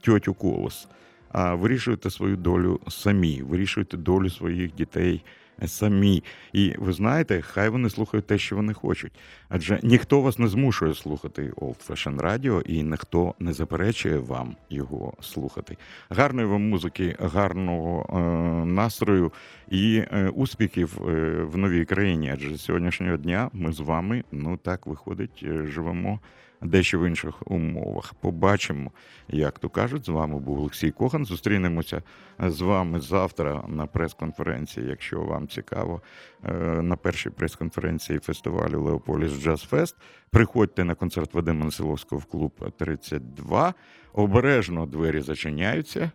тьотю 0.02 0.34
колос, 0.34 0.88
а 1.32 1.56
вирішуйте 1.56 2.10
свою 2.10 2.38
долю 2.38 2.80
самі, 2.88 3.42
вирішуйте 3.42 3.98
долю 3.98 4.30
своїх 4.30 4.76
дітей. 4.76 5.24
Самі, 5.66 6.24
і 6.54 6.76
ви 6.78 6.94
знаєте, 6.94 7.42
хай 7.42 7.70
вони 7.70 7.90
слухають 7.90 8.28
те, 8.28 8.38
що 8.38 8.56
вони 8.56 8.74
хочуть. 8.74 9.12
Адже 9.50 9.80
ніхто 9.84 10.22
вас 10.22 10.40
не 10.40 10.48
змушує 10.48 10.94
слухати 10.94 11.54
Old 11.58 11.88
Fashion 11.88 12.18
Radio, 12.22 12.62
і 12.62 12.84
ніхто 12.84 13.34
не 13.40 13.54
заперечує 13.54 14.18
вам 14.18 14.56
його 14.70 15.14
слухати. 15.22 15.78
Гарної 16.10 16.48
вам 16.48 16.70
музики, 16.70 17.16
гарного 17.20 18.06
е, 18.10 18.66
настрою 18.66 19.32
і 19.70 20.04
е, 20.12 20.30
успіхів 20.30 21.02
е, 21.08 21.12
в 21.44 21.58
новій 21.58 21.86
країні. 21.86 22.32
Адже 22.34 22.56
з 22.56 22.62
сьогоднішнього 22.62 23.18
дня 23.18 23.50
ми 23.54 23.72
з 23.74 23.80
вами, 23.80 24.24
ну 24.32 24.58
так 24.58 24.88
виходить, 24.88 25.44
е, 25.44 25.68
живемо 25.68 26.20
дещо 26.66 27.00
в 27.00 27.08
інших 27.08 27.52
умовах. 27.52 28.14
Побачимо, 28.14 28.92
як 29.28 29.60
то 29.60 29.70
кажуть. 29.70 30.06
З 30.06 30.10
вами 30.10 30.40
був 30.40 30.60
Олексій 30.60 30.92
Кохан. 30.92 31.26
Зустрінемося 31.26 32.02
з 32.40 32.62
вами 32.62 33.00
завтра 33.00 33.64
на 33.68 33.86
прес-конференції, 33.86 34.88
якщо 34.88 35.22
вам 35.22 35.48
цікаво, 35.48 36.02
е, 36.44 36.54
на 36.82 36.96
першій 36.96 37.30
прес-конференції 37.30 38.20
фестивалю 38.20 38.82
Леополіс 38.82 39.32
Джаз 39.32 39.62
Фест. 39.62 39.96
Приходьте 40.30 40.84
на 40.84 40.96
концерт 40.96 41.34
Вадима 41.34 41.66
Неселовського 41.66 42.20
в 42.20 42.26
клуб 42.26 42.72
32. 42.78 43.74
Обережно 44.14 44.86
двері 44.86 45.22
зачиняються. 45.22 46.12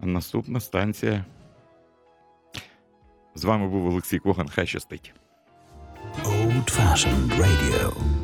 Наступна 0.00 0.60
станція. 0.60 1.24
З 3.34 3.44
вами 3.44 3.68
був 3.68 3.86
Олексій 3.86 4.18
Коган. 4.18 4.48
Хай 4.48 4.66
щастить. 4.66 5.14
Old 6.24 6.70
fashioned 6.70 7.30
radio. 7.38 8.23